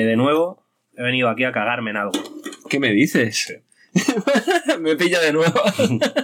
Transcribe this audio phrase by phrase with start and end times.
[0.00, 0.66] eh, de nuevo,
[0.96, 2.12] he venido aquí a cagarme en algo.
[2.68, 3.60] ¿Qué me dices?
[4.80, 5.60] me pilla de nuevo.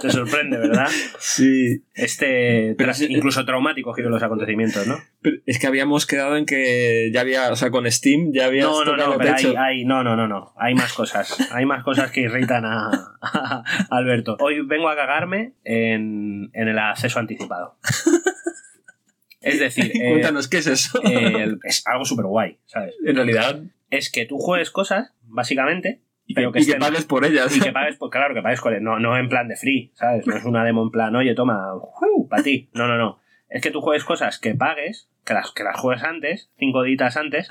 [0.01, 0.87] Te sorprende, ¿verdad?
[1.19, 1.83] Sí.
[1.93, 4.97] Este, Pero tras- incluso traumático giro los acontecimientos, ¿no?
[5.21, 8.65] Pero es que habíamos quedado en que ya había, o sea, con Steam ya habías
[8.67, 10.53] No, no, no, pero hay, hay- no, no, no, no.
[10.57, 11.49] Hay más cosas.
[11.53, 12.89] Hay más cosas que irritan a,
[13.21, 14.35] a Alberto.
[14.41, 17.77] Hoy vengo a cagarme en, en el acceso anticipado.
[19.41, 21.01] Es decir, eh, Cuéntanos, ¿qué es eso?
[21.03, 22.95] eh, es algo súper guay, ¿sabes?
[23.05, 23.59] en realidad.
[23.89, 27.25] Es que tú juegues cosas, básicamente, Y pero que, que, y que estén- pagues por
[27.25, 27.55] ellas.
[27.55, 30.25] y que pagues, pues claro, que pagues con no, no en plan de free, ¿sabes?
[30.27, 31.73] No es una demo en plan, oye, toma,
[32.29, 32.69] para ti.
[32.73, 33.19] No, no, no.
[33.49, 37.17] Es que tú juegues cosas que pagues, que las, que las juegues antes, cinco ditas
[37.17, 37.49] antes,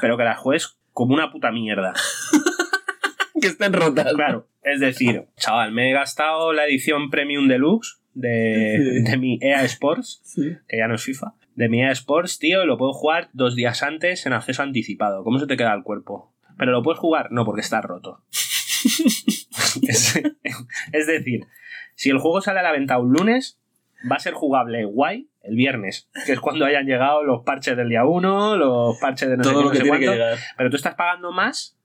[0.00, 1.92] pero que las juegues como una puta mierda.
[3.40, 4.14] que estén rotas.
[4.14, 9.10] Claro, es decir, chaval, me he gastado la edición Premium Deluxe de, Sí.
[9.10, 10.56] de mi EA Sports, Sí.
[10.68, 13.54] que ya no es FIFA, de mi EA Sports, tío, y lo puedo jugar dos
[13.54, 15.22] días antes en acceso anticipado.
[15.22, 16.32] ¿Cómo se te queda el cuerpo?
[16.58, 17.30] ¿Pero lo puedes jugar?
[17.30, 18.22] No, porque está roto.
[19.88, 20.16] es,
[20.92, 21.46] es decir,
[21.94, 23.58] si el juego sale a la venta un lunes,
[24.10, 27.88] va a ser jugable guay el viernes, que es cuando hayan llegado los parches del
[27.88, 30.06] día 1, los parches de no sé Todo qué, lo no que sé tiene que
[30.06, 30.38] llegar.
[30.56, 31.75] Pero tú estás pagando más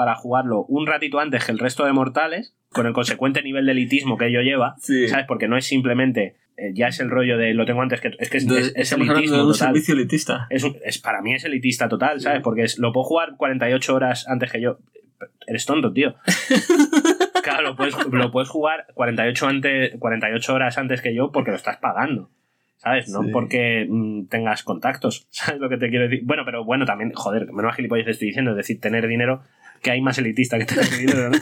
[0.00, 3.72] para jugarlo un ratito antes que el resto de mortales, con el consecuente nivel de
[3.72, 5.08] elitismo que ello lleva, Sí.
[5.08, 5.26] ¿sabes?
[5.28, 8.12] Porque no es simplemente, eh, ya es el rollo de lo tengo antes que...
[8.18, 9.68] Es que es, es- elitismo de un total.
[9.74, 10.46] servicio elitista.
[10.48, 12.40] Es, para mí es elitista total, ¿sabes?
[12.40, 14.78] Porque es- lo puedo jugar 48 horas antes que yo.
[15.46, 16.14] Eres tonto, tío.
[17.42, 21.56] Claro, lo puedes, lo puedes jugar 48, antes, 48 horas antes que yo porque lo
[21.56, 22.30] estás pagando.
[22.76, 23.08] ¿Sabes?
[23.10, 23.28] No Sí.
[23.30, 25.26] porque mm, tengas contactos.
[25.30, 26.20] ¿Sabes lo que te quiero decir?
[26.24, 29.42] Bueno, pero bueno, también, joder, menos gilipollas te estoy diciendo, es decir, tener dinero,
[29.82, 31.38] que hay más elitista que tener dinero, ¿no?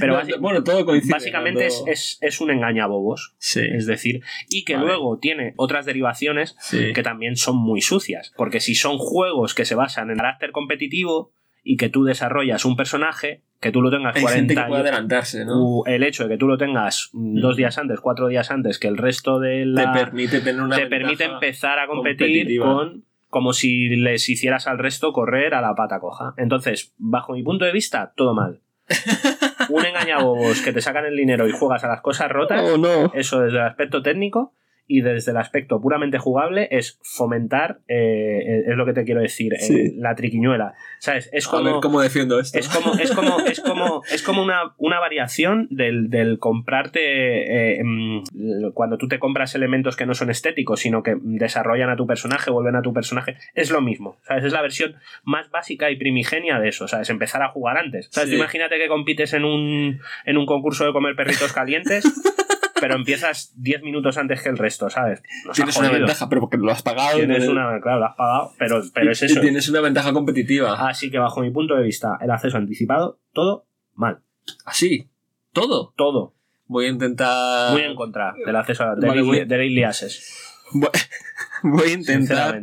[0.00, 1.12] Pero No, bueno, todo coincide.
[1.12, 3.34] básicamente es, es, es un engañabobos.
[3.38, 3.62] Sí.
[3.72, 4.86] Es decir, y que Vale.
[4.86, 6.92] luego tiene otras derivaciones sí.
[6.92, 8.32] que también son muy sucias.
[8.36, 11.32] Porque si son juegos que se basan en carácter competitivo
[11.64, 14.80] y que tú desarrollas un personaje, que tú lo tengas Hay 40 gente que puede
[14.82, 15.58] años, adelantarse, ¿no?
[15.60, 18.88] u el hecho de que tú lo tengas dos días antes, cuatro días antes que
[18.88, 19.92] el resto de la...
[19.92, 24.78] te permite tener una te permite empezar a competir con como si les hicieras al
[24.78, 26.34] resto correr a la pata coja.
[26.36, 28.60] Entonces, bajo mi punto de vista, todo mal.
[29.68, 33.12] Un engañabobos que te sacan el dinero y juegas a las cosas rotas, Oh, no.
[33.14, 34.54] eso desde el aspecto técnico
[34.88, 39.52] y desde el aspecto puramente jugable es fomentar, eh, es lo que te quiero decir,
[39.54, 39.94] eh, Sí.
[39.98, 40.74] la triquiñuela.
[40.98, 41.28] ¿Sabes?
[41.32, 42.58] Es A ver como, cómo defiendo esto.
[42.58, 47.84] es como, es como, es como, es como una, una variación del, del comprarte eh,
[47.84, 52.06] mm, cuando tú te compras elementos que no son estéticos, sino que desarrollan a tu
[52.06, 53.36] personaje, vuelven a tu personaje.
[53.54, 54.16] Es lo mismo.
[54.22, 54.44] ¿Sabes?
[54.44, 56.88] Es la versión más básica y primigenia de eso.
[56.88, 57.10] ¿Sabes?
[57.10, 58.08] Empezar a jugar antes.
[58.10, 58.30] ¿Sabes?
[58.30, 58.36] Sí.
[58.36, 62.04] Imagínate que compites en un, en un concurso de comer perritos calientes.
[62.80, 65.22] Pero empiezas 10 minutos antes que el resto, ¿sabes?
[65.46, 67.16] Nos Tienes una ventaja, pero porque lo has pagado.
[67.18, 67.52] Tienes ¿no?
[67.52, 69.40] una, claro, lo has pagado, pero, pero es eso.
[69.40, 70.88] Tienes una ventaja competitiva.
[70.88, 74.20] Así que bajo mi punto de vista, el acceso anticipado, todo mal.
[74.64, 75.08] Así.
[75.52, 75.92] Todo.
[75.96, 76.34] Todo.
[76.66, 77.72] Voy a intentar.
[77.72, 80.90] Muy en contra del acceso a, del, Vale, voy- access, Voy,
[81.62, 82.62] voy a intentar.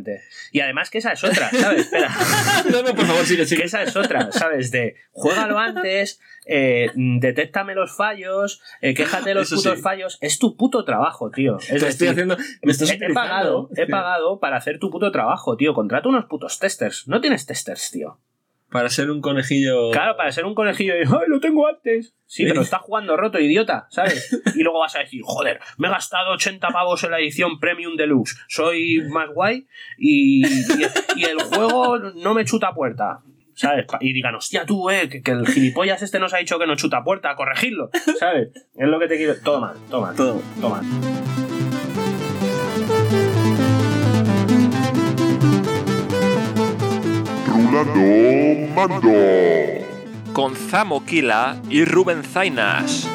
[0.52, 1.82] Y además que esa es otra, ¿sabes?
[1.82, 2.10] Espera.
[2.70, 3.64] no, no, por favor, sigue, que sigue.
[3.64, 4.70] esa es otra, ¿sabes?
[4.70, 9.82] De juégalo antes, eh, detéctame los fallos, eh, quéjate de los Eso putos sí.
[9.82, 10.18] fallos.
[10.20, 11.58] Es tu puto trabajo, tío.
[11.58, 12.36] Es Te estoy haciendo.
[12.62, 15.74] Me estás he, he pagado, he pagado para hacer tu puto trabajo, tío.
[15.74, 17.08] Contrata unos putos testers.
[17.08, 18.20] No tienes testers, tío.
[18.76, 19.90] Para ser un conejillo.
[19.90, 22.14] Claro, para ser un conejillo de, ¡ay, lo tengo antes!
[22.26, 24.38] Sí, pero está jugando roto, idiota, ¿sabes?
[24.54, 27.96] Y luego vas a decir, joder, me he gastado 80 pavos en la edición Premium
[27.96, 29.66] Deluxe, soy más guay
[29.96, 33.20] y, el juego no me chuta puerta.
[33.54, 33.86] ¿Sabes?
[34.00, 36.76] Y digan, hostia, tú, eh, que, que el gilipollas este nos ha dicho que no
[36.76, 37.88] chuta puerta, corregirlo,
[38.20, 38.48] ¿sabes?
[38.74, 39.36] Es lo que te quiero.
[39.42, 40.14] Todo mal, todo mal,
[47.84, 49.12] Mando.
[50.32, 53.06] con Zamo Kila y Rubén Zainas.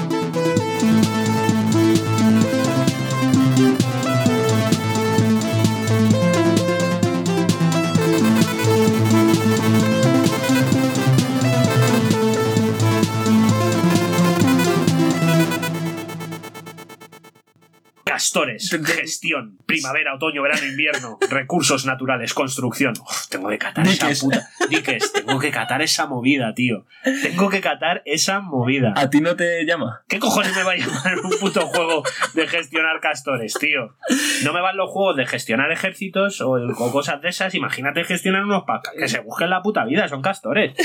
[18.21, 22.93] Castores, gestión, primavera, otoño, verano, invierno, recursos naturales, construcción.
[23.01, 24.47] Uf, tengo que catar esa puta.
[24.69, 26.85] Diques, tengo que catar esa movida, tío.
[27.03, 28.93] Tengo que catar esa movida.
[28.95, 30.03] ¿A ti no te llama?
[30.07, 32.03] ¿Qué cojones me va a llamar un puto juego
[32.35, 33.95] de gestionar castores, tío?
[34.43, 37.55] No me van los juegos de gestionar ejércitos o, o cosas de esas.
[37.55, 38.93] Imagínate gestionar unos pacas.
[38.95, 40.75] Que se busquen la puta vida, son castores.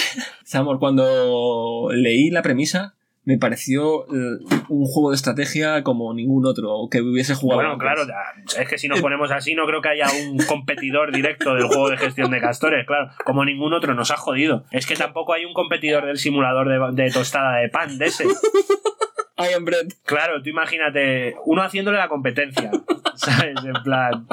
[0.42, 2.94] Samor, cuando leí la premisa,
[3.26, 4.38] me pareció eh,
[4.68, 7.58] un juego de estrategia como ningún otro que hubiese jugado.
[7.58, 7.82] Bueno, antes.
[7.82, 11.54] claro, ya, es que si nos ponemos así, no creo que haya un competidor directo
[11.54, 13.10] del juego de gestión de castores, claro.
[13.24, 14.64] Como ningún otro, nos ha jodido.
[14.70, 18.24] Es que tampoco hay un competidor del simulador de, de tostada de pan de ese.
[19.38, 19.88] I am bread.
[20.04, 22.70] Claro, tú imagínate, uno haciéndole la competencia,
[23.16, 23.56] ¿sabes?
[23.64, 24.26] En plan.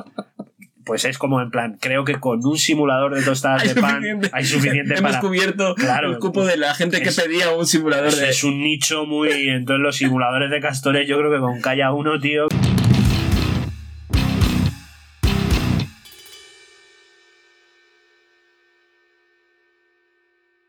[0.86, 4.04] Pues es como en plan, creo que con un simulador de tostadas Hay de pan
[4.34, 5.22] hay suficiente Hemos para.
[5.22, 6.12] cubierto Claro.
[6.12, 8.30] el cupo de la gente que Es- pedía un simulador Es, de.
[8.30, 9.30] es un nicho muy.
[9.50, 12.48] Entonces, los simuladores de castores, yo creo que con Calla uno, tío.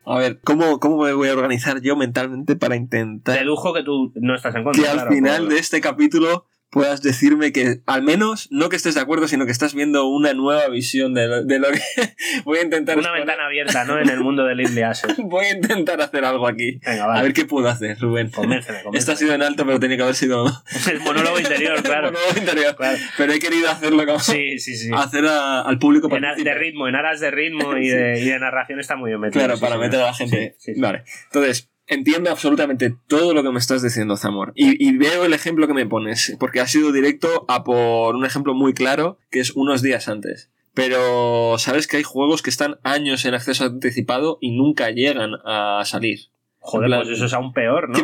[0.07, 4.11] A ver, ¿cómo, ¿cómo me voy a organizar yo mentalmente para intentar Dedujo que tú
[4.15, 4.83] no estás en contra.
[4.83, 6.45] que al claro, final por- de este capítulo
[6.75, 10.33] puedas decirme que al menos no que estés de acuerdo, sino que estás viendo una
[10.33, 11.79] nueva visión de lo, de lo que
[12.43, 13.25] voy a intentar Una exponer.
[13.25, 13.97] ventana abierta, ¿no?
[13.97, 15.15] En el mundo del Access.
[15.23, 16.81] Voy a intentar hacer algo aquí.
[16.85, 17.23] Venga, A vale.
[17.23, 18.29] ver qué puedo hacer, Rubén.
[18.29, 20.45] Convénceme, Esto ha sido en alto, pero tenía que haber sido
[20.91, 22.11] El monólogo interior, claro.
[22.11, 22.75] monólogo interior.
[22.75, 22.97] Claro.
[23.17, 24.89] Pero he querido hacerlo como Sí, sí, sí.
[24.93, 28.37] hacer a- al público En de ritmo, en aras de ritmo y de, y de
[28.39, 29.45] narración está muy bien metido.
[29.45, 30.57] Claro, para meter a la gente.
[30.75, 31.03] Vale.
[31.27, 34.51] Entonces, entiendo absolutamente todo lo que me estás diciendo, Zamor.
[34.55, 38.25] Y, y veo el ejemplo que me pones, porque ha sido directo a por un
[38.25, 40.49] ejemplo muy claro, que es unos días antes.
[40.73, 45.83] Pero sabes que hay juegos que están años en acceso anticipado y nunca llegan a
[45.85, 46.19] salir.
[46.59, 48.03] Joder, plan- pues eso es aún peor, ¿no?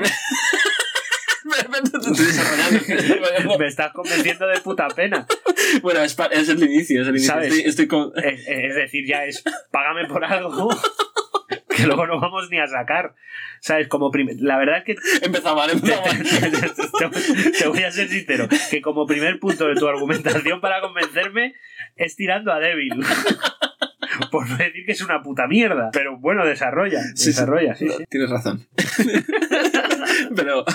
[3.58, 5.26] Me estás convenciendo de puta pena.
[5.82, 7.34] bueno, es, es el inicio, es el inicio.
[7.34, 7.48] ¿Sabes?
[7.54, 8.12] Estoy, estoy con...
[8.16, 10.70] Es, es decir, ya es págame por algo
[11.76, 13.16] que luego no vamos ni a sacar.
[13.60, 13.88] ¿Sabes?
[13.88, 15.70] Como La verdad es que Empezó mal,
[17.60, 21.54] te, voy a ser sincero, que como primer punto de tu argumentación para convencerme
[21.96, 22.94] es tirando a débil.
[24.32, 25.90] Por no decir que es una puta mierda.
[25.94, 27.02] Pero bueno, desarrolla.
[27.02, 27.28] Sí, sí.
[27.28, 28.04] desarrolla, sí, sí.
[28.10, 28.68] Tienes razón.
[30.36, 30.66] pero,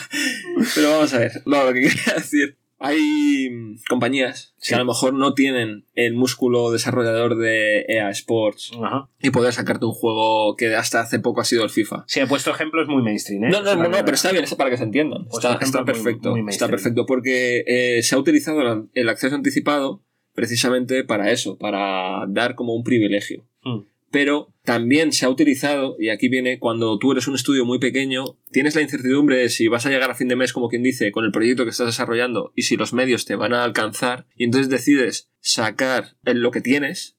[0.75, 1.33] pero vamos a ver.
[1.45, 2.57] No, lo que quería decir.
[2.79, 4.71] Hay mm, compañías Sí.
[4.71, 9.09] que a lo mejor no tienen el músculo desarrollador de EA Sports Ajá.
[9.21, 12.05] y poder sacarte un juego que hasta hace poco ha sido el FIFA.
[12.07, 13.49] Sí, he puesto ejemplos muy mainstream, ¿eh?
[13.51, 15.25] No, no, no, no, pero está bien, es para que se entiendan.
[15.29, 16.31] Pues está, está perfecto.
[16.37, 20.03] muy está perfecto porque eh, se ha utilizado el- el acceso anticipado
[20.35, 23.47] precisamente para eso, para dar como un privilegio.
[23.63, 23.81] Hmm.
[24.11, 28.39] Pero también se ha utilizado, y aquí viene cuando tú eres un estudio muy pequeño,
[28.51, 31.13] tienes la incertidumbre de si vas a llegar a fin de mes, como quien dice,
[31.13, 34.45] con el proyecto que estás desarrollando y si los medios te van a alcanzar, y
[34.45, 37.17] entonces decides sacar lo que tienes,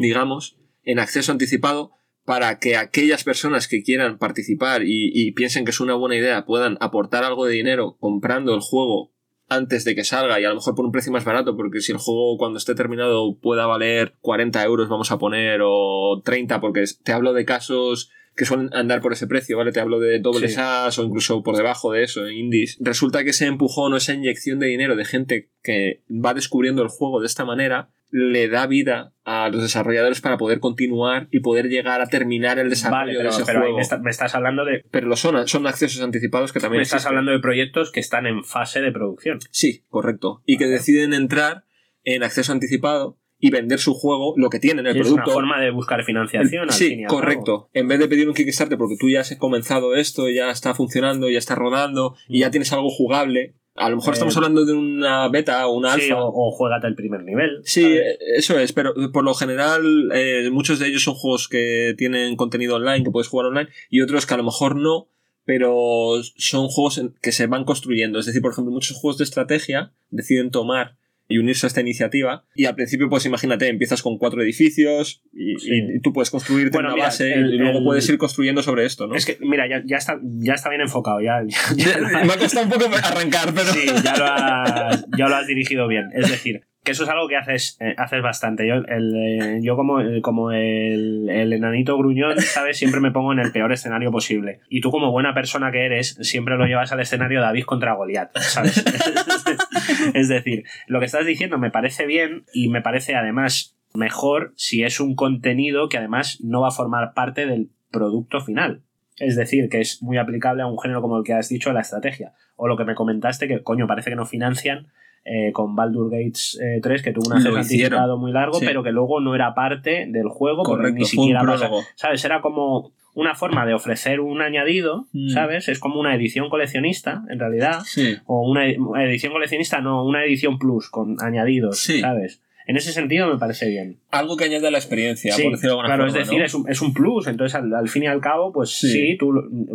[0.00, 1.92] digamos, en acceso anticipado
[2.24, 6.44] para que aquellas personas que quieran participar y, y piensen que es una buena idea
[6.44, 9.12] puedan aportar algo de dinero comprando el juego
[9.54, 11.92] antes de que salga y a lo mejor por un precio más barato, porque si
[11.92, 16.84] el juego cuando esté terminado pueda valer 40 euros, vamos a poner, o 30, porque
[17.02, 19.72] te hablo de casos que suelen andar por ese precio, ¿vale?
[19.72, 20.60] Te hablo de dobles Sí.
[20.60, 22.78] As o incluso por debajo de eso, en indies.
[22.80, 26.88] Resulta que ese empujón o esa inyección de dinero de gente que va descubriendo el
[26.88, 31.68] juego de esta manera le da vida a los desarrolladores para poder continuar y poder
[31.70, 33.76] llegar a terminar el desarrollo Vale, de ese pero ahí juego.
[33.76, 34.84] me, está- me estás hablando de.
[34.90, 38.26] Pero lo son, son accesos anticipados que también Me estás hablando de proyectos que están
[38.26, 39.38] en fase de producción.
[39.50, 40.42] Sí, correcto.
[40.44, 41.64] Y que deciden entrar
[42.04, 45.24] en acceso anticipado y vender su juego, lo que tienen, el es producto.
[45.24, 46.62] una forma de buscar financiación.
[46.62, 47.20] al fin Sí, y al cabo.
[47.20, 47.68] correcto.
[47.74, 51.28] En vez de pedir un Kickstarter porque tú ya has comenzado esto, ya está funcionando,
[51.28, 53.54] ya está rodando y ya tienes algo jugable.
[53.74, 56.22] A lo mejor Eh, estamos hablando de una beta o una Sí, alfa.
[56.22, 57.62] o, o juégate el primer nivel.
[57.64, 57.98] Sí, ¿sabes?
[58.00, 62.36] eh, eso es, pero por lo general eh, muchos de ellos son juegos que tienen
[62.36, 65.08] contenido online, que puedes jugar online, y otros que a lo mejor no,
[65.44, 68.18] pero son juegos que se van construyendo.
[68.18, 70.96] Es decir, por ejemplo, muchos juegos de estrategia deciden tomar
[71.28, 75.56] y unirse a esta iniciativa, y al principio, pues imagínate, empiezas con cuatro edificios y,
[75.58, 75.68] Sí.
[75.72, 78.18] y- y tú puedes construirte Bueno, una mira, base el- y luego el- puedes ir
[78.18, 79.14] construyendo sobre esto, ¿no?
[79.14, 81.20] Es que, mira, ya, ya, está, ya está bien enfocado.
[81.20, 81.40] Ya,
[82.26, 83.72] Me ha costado un poco arrancar, pero...
[83.72, 86.08] sí, ya lo, has, ya lo has dirigido bien.
[86.14, 88.66] Es decir, que eso es algo que haces, eh, haces bastante.
[88.66, 92.76] Yo, el, eh, yo como, el- como el, el enanito gruñón, ¿sabes?
[92.76, 94.60] Siempre me pongo en el peor escenario posible.
[94.68, 98.36] Y tú, como buena persona que eres, siempre lo llevas al escenario David contra Goliat,
[98.38, 98.84] ¿sabes?
[100.14, 104.82] es decir, lo que estás diciendo me parece bien y me parece además mejor si
[104.84, 108.82] es un contenido que además no va a formar parte del producto final.
[109.18, 111.82] Es decir, que es muy aplicable a un género como el que has dicho, la
[111.82, 112.32] estrategia.
[112.56, 114.88] O lo que me comentaste, que coño, parece que no financian
[115.24, 118.64] eh, con Baldur Gates eh, 3, que tuvo un acceso anticipado muy largo, Sí.
[118.66, 121.70] pero que luego no era parte del juego, porque Correcto, ni siquiera pasa-.
[121.94, 122.24] ¿Sabes?
[122.24, 125.28] Era como una forma de ofrecer un añadido, Mm.
[125.28, 125.68] ¿sabes?
[125.68, 127.80] Es como una edición coleccionista, en realidad.
[127.84, 128.16] Sí.
[128.26, 132.00] O una, edición coleccionista, no, una edición plus con añadidos, Sí.
[132.00, 132.40] ¿sabes?
[132.66, 133.98] En ese sentido me parece bien.
[134.12, 136.20] Algo que añade a la experiencia, Sí, por decirlo de alguna claro, forma.
[136.20, 136.44] es decir, ¿no?
[136.46, 138.88] es, un, es un plus, entonces al, al fin y al cabo, pues Sí.
[138.90, 139.32] sí, tú,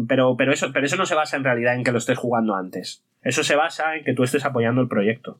[0.07, 2.55] pero, pero, eso, pero eso no se basa en realidad en que lo estés jugando
[2.55, 3.03] antes.
[3.27, 5.39] Eso se basa en que tú estés apoyando el proyecto.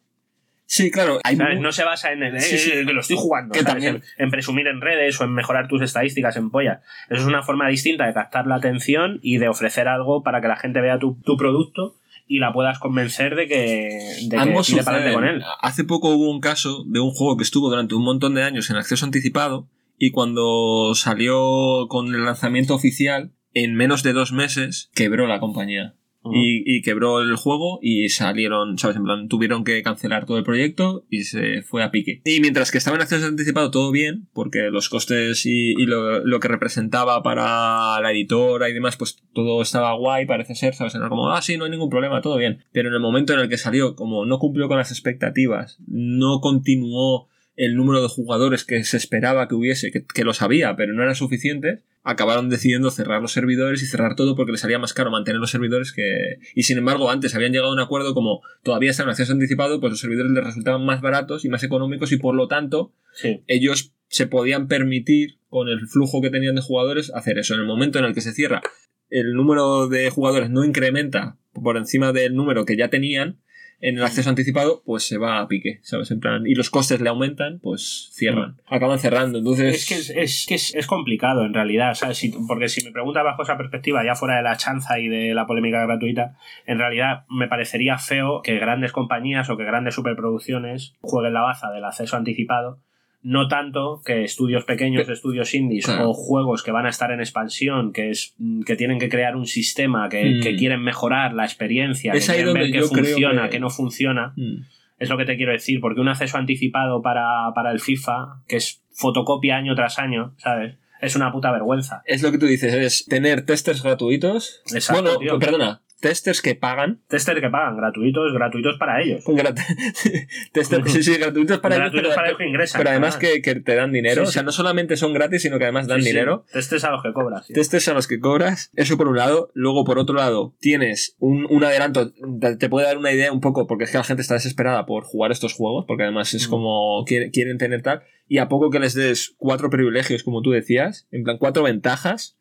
[0.66, 1.20] Sí, claro.
[1.60, 2.72] No se basa en el, eh, Sí, sí.
[2.86, 3.74] que lo estoy jugando, Que ¿sabes?
[3.86, 6.82] también- En, en presumir en redes o en mejorar tus estadísticas en pollas.
[7.10, 10.50] Eso es una forma distinta de captar la atención y de ofrecer algo para que
[10.50, 11.96] la gente vea tu, tu producto
[12.28, 15.42] y la puedas convencer de que, de Ambos tire para adelante con él.
[15.62, 18.70] Hace poco hubo un caso de un juego que estuvo durante un montón de años
[18.70, 24.92] en acceso anticipado y cuando salió con el lanzamiento oficial, en menos de dos meses,
[24.94, 25.94] quebró la compañía.
[26.34, 28.98] Y, y quebró el juego y salieron, ¿sabes?
[28.98, 32.22] En plan, tuvieron que cancelar todo el proyecto y se fue a pique.
[32.26, 36.48] Y mientras que estaba en acceso anticipado todo bien, porque los costes y, lo, que
[36.48, 40.96] representaba para la editora y demás, pues todo estaba guay, parece ser, ¿sabes?
[40.96, 42.64] Era como, ah, sí, no hay ningún problema, todo bien.
[42.72, 46.42] Pero en el momento en el que salió, como no cumplió con las expectativas, no
[46.42, 50.94] continuó el número de jugadores que se esperaba que hubiese, que, que lo sabía, pero
[50.94, 54.94] no era suficiente, acabaron decidiendo cerrar los servidores y cerrar todo porque les salía más
[54.94, 56.40] caro mantener los servidores que...
[56.56, 59.82] Y sin embargo, antes habían llegado a un acuerdo como todavía estaban en acceso anticipado,
[59.82, 63.44] pues los servidores les resultaban más baratos y más económicos y por lo tanto Sí.
[63.48, 67.56] ellos se podían permitir, con el flujo que tenían de jugadores, hacer eso.
[67.56, 68.62] En el momento en el que se cierra,
[69.10, 73.42] el número de jugadores no incrementa por encima del número que ya tenían
[73.80, 76.10] en el acceso anticipado, pues se va a pique, ¿sabes?
[76.12, 78.58] En plan, y los costes le aumentan, pues cierran.
[78.68, 79.38] Acaban cerrando.
[79.38, 79.76] Entonces.
[79.76, 82.18] Es que, es, es que es, es complicado en realidad, ¿sabes?
[82.18, 85.34] Si- porque si me preguntas bajo esa perspectiva, ya fuera de la chanza y de
[85.34, 90.94] la polémica gratuita, en realidad me parecería feo que grandes compañías o que grandes superproducciones
[91.02, 92.80] jueguen la baza del acceso anticipado.
[93.24, 96.12] No tanto que estudios pequeños, estudios indies Claro.
[96.12, 99.36] o juegos que van a estar en expansión, que es mm, que tienen que crear
[99.36, 100.42] un sistema, que, Mm.
[100.44, 104.34] que quieren mejorar la experiencia, Es que quieren ver creo funciona, que- que no funciona.
[104.38, 104.62] Mm.
[105.00, 108.56] Es lo que te quiero decir, porque un acceso anticipado para, para el FIFA, que
[108.58, 110.76] es fotocopia año tras año, ¿sabes?
[111.02, 112.02] Es una puta vergüenza.
[112.06, 114.62] Es lo que tú dices, es tener testers gratuitos.
[114.74, 115.38] Exacto, bueno, tío.
[115.40, 117.02] perdona, testers que pagan.
[117.08, 119.24] Tester que pagan, gratuitos, gratuitos para ellos.
[119.26, 119.60] Grat-
[120.52, 122.80] testers, sí, sí, gratuitos para ellos, gratuitos pero, para ellos que ingresan.
[122.80, 124.24] pero además que, que te dan dinero.
[124.26, 126.46] Sí, O sea, no solamente son gratis, sino que además dan Sí, dinero.
[126.52, 127.48] Testers a los que cobras.
[127.48, 129.52] Testers a los que cobras, eso por un lado.
[129.54, 132.12] Luego, por otro lado, tienes un, un adelanto,
[132.60, 135.04] te puede dar una idea un poco, porque es que la gente está desesperada por
[135.04, 136.50] jugar estos juegos, porque además es Mm.
[136.52, 138.04] como quiere- quieren tener tal.
[138.30, 142.38] Y a poco que les des cuatro privilegios, como tú decías, en plan cuatro ventajas,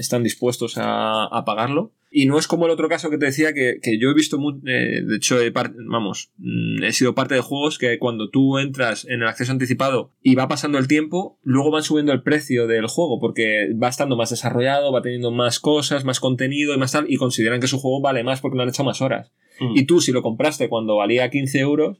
[0.00, 1.92] están dispuestos a, a pagarlo.
[2.12, 4.36] Y no es como el otro caso que te decía que, que yo he visto,
[4.66, 9.04] eh, de hecho, he vamos, mm, he sido parte de juegos que cuando tú entras
[9.04, 12.88] en el acceso anticipado y va pasando el tiempo, luego van subiendo el precio del
[12.88, 17.06] juego porque va estando más desarrollado, va teniendo más cosas, más contenido y más tal,
[17.08, 19.30] y consideran que su juego vale más porque le han hecho más horas.
[19.60, 19.76] Mm.
[19.76, 21.98] Y tú, si lo compraste cuando valía 15 euros,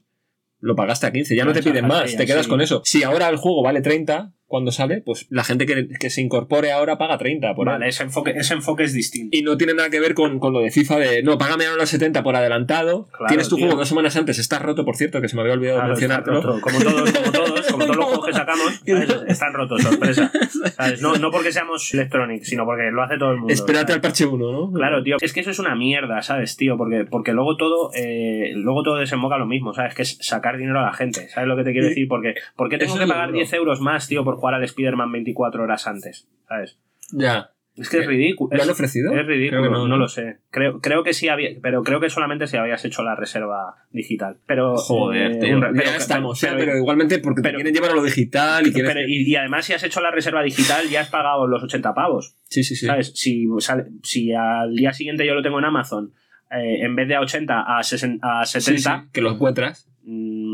[0.59, 2.49] lo pagaste a 15, ya no te piden más, te quedas sí.
[2.49, 2.81] con eso.
[2.83, 6.71] Si ahora el juego vale 30 cuando sale, pues la gente que, que se incorpore
[6.73, 7.73] ahora paga 30 por él.
[7.73, 9.35] Vale, ese enfoque, ese enfoque es distinto.
[9.35, 11.79] Y no tiene nada que ver con, con lo de FIFA de no, págame ahora
[11.81, 13.07] los 70 por adelantado.
[13.11, 13.65] Claro, Tienes tu tío.
[13.65, 16.41] juego dos semanas antes, estás roto, por cierto, que se me había olvidado Claro, mencionártelo.
[16.41, 16.61] roto.
[16.61, 19.23] Como todos, como todos, como todos los juegos que sacamos, ¿sabes?
[19.27, 20.31] están rotos, sorpresa.
[20.75, 21.01] ¿Sabes?
[21.01, 23.53] No, no porque seamos Electronic, sino porque lo hace todo el mundo.
[23.53, 23.95] Espérate ¿sabes?
[23.95, 24.71] al parche 1, ¿no?
[24.73, 25.15] Claro, tío.
[25.21, 26.77] Es que eso es una mierda, ¿sabes, tío?
[26.77, 29.95] Porque, porque luego todo eh, luego todo desemboca lo mismo, ¿sabes?
[29.95, 31.29] Que es sacar dinero a la gente.
[31.29, 32.07] ¿Sabes lo que te quiero decir?
[32.09, 33.37] Porque ¿por qué tengo Eso que pagar duro.
[33.37, 36.27] 10 euros más, tío, por jugar al Spider-Man 24 horas antes?
[36.49, 36.77] ¿Sabes?
[37.13, 37.51] Ya.
[37.77, 38.55] Es que es ridículo.
[38.55, 39.13] ¿Lo han ofrecido?
[39.17, 40.39] es ridículo, no, no, lo sé.
[40.49, 44.39] Creo, creo que sí había, pero creo que solamente si habías hecho la reserva digital.
[44.45, 45.55] Pero Joder, eh, tío.
[45.55, 48.03] un- ya pero- estamos, pero- pero, pero igualmente porque pero- te quieren llevar a lo
[48.03, 48.91] digital y quieres...
[48.93, 51.93] pero- y, y además si has hecho la reserva digital ya has pagado los 80
[51.93, 52.35] pavos.
[52.49, 52.87] sí, sí, sí.
[52.87, 53.13] ¿Sabes?
[53.15, 56.13] Si, sale- si al día siguiente yo lo tengo en Amazon,
[56.51, 59.87] eh, en vez de a 80 a, 60 a Sí, 70, sí, que lo encuentras.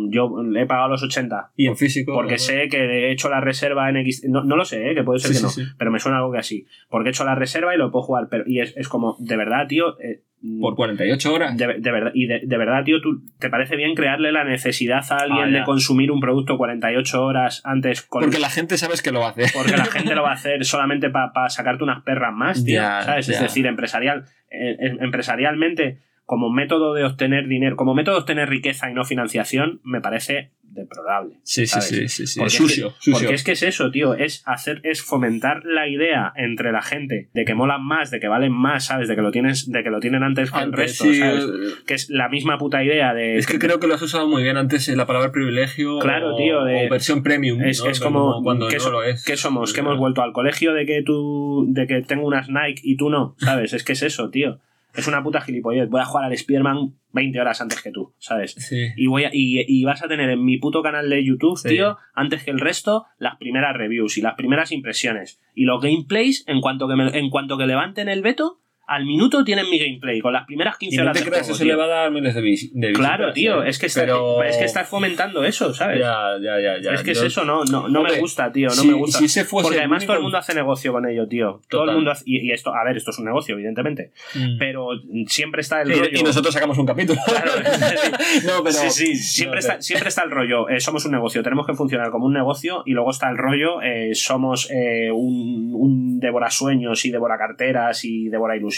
[0.10, 1.52] Yo le he pagado los 80.
[1.56, 2.14] Y en físico.
[2.14, 4.24] Porque sé que he hecho la reserva en X.
[4.28, 4.96] No, no lo sé, ¿eh?
[4.96, 5.50] que puede ser Sí, que no.
[5.50, 5.64] sí.
[5.78, 6.66] Pero me suena algo que así.
[6.90, 8.28] Porque he hecho la reserva y lo puedo jugar.
[8.30, 10.00] Pero, y es, es como, de verdad, tío.
[10.00, 11.58] eh, mm, Por 48 horas.
[11.58, 15.02] de, de verdad, y de, de verdad, tío, ¿tú, ¿te parece bien crearle la necesidad
[15.12, 19.02] a alguien Ah, de consumir un producto 48 horas antes con Porque la gente sabes
[19.02, 19.46] que lo hace.
[19.54, 22.76] porque la gente lo va a hacer solamente para sacarte unas perras más, tío.
[22.76, 23.30] Ya, ¿Sabes?
[23.30, 28.50] Es decir, empresarial, eh, eh, empresarialmente, como método de obtener dinero, como método de obtener
[28.50, 31.38] riqueza y no financiación, me parece deplorable.
[31.44, 32.40] Sí, sí, sí, sí, sí.
[32.40, 33.14] Porque Sucio, es que, sucio.
[33.20, 37.30] Porque es que es eso, tío, es hacer, es fomentar la idea entre la gente
[37.34, 39.08] de que molan más, de que valen más, ¿sabes?
[39.08, 41.46] De que lo tienes, de que lo tienen antes que el resto, sí, ¿sabes?
[41.46, 43.38] eh, Que es la misma puta idea de.
[43.38, 45.98] Es que creo que lo has usado muy bien antes en la palabra privilegio.
[46.00, 47.62] Claro, o, tío, de- o versión premium.
[47.64, 47.90] Es, ¿no?
[47.90, 49.24] es como cuando que, no lo es.
[49.26, 52.82] que somos, que hemos vuelto al colegio de que tú, de que tengo unas Nike
[52.84, 53.74] y tú no, ¿sabes?
[53.74, 54.60] Es que es eso, tío.
[54.98, 55.90] Es una puta gilipollez.
[55.90, 58.54] Voy a jugar al Spider-Man 20 horas antes que tú, ¿sabes?
[58.58, 58.88] Sí.
[58.98, 61.70] Y, voy a- y, y vas a tener en mi puto canal de YouTube, Sí.
[61.70, 65.40] tío, antes que el resto, las primeras reviews y las primeras impresiones.
[65.56, 69.44] Y los gameplays, en cuanto que, me- en cuanto que levanten el veto, al minuto
[69.44, 71.64] tienen mi gameplay, con las primeras 15 Y no horas te de creas, juego, eso
[71.64, 71.74] tío.
[71.74, 73.70] le va a dar miles de, vis- de Claro, tío, ¿eh?
[73.70, 76.00] es que, está, Pero- es que estás fomentando eso, ¿sabes?
[76.00, 76.94] Ya, ya, ya, ya.
[76.94, 79.20] es que Yo- es eso, no, no, no me gusta, tío, no si- me gusta.
[79.20, 81.62] si ese fuese Porque además todo el mundo hace negocio con ello, tío.
[81.70, 84.12] Todo el mundo hace- y, y esto, a ver, esto es un negocio, evidentemente.
[84.36, 84.58] Mm.
[84.58, 84.88] Pero
[85.28, 86.10] siempre está el Sí, rollo.
[86.20, 87.20] y nosotros sacamos un capítulo.
[87.26, 87.52] Claro,
[88.46, 88.72] no, pero.
[88.72, 90.70] sí, sí, siempre, no, está, pero- siempre está el rollo.
[90.70, 93.82] eh, somos un negocio, tenemos que funcionar como un negocio y luego está el rollo.
[93.82, 98.77] eh, somos eh, un, un devora sueños y devora carteras y devora ilusiones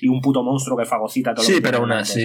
[0.00, 2.24] y un puto monstruo que fagocita todo lo Sí, que pero aún así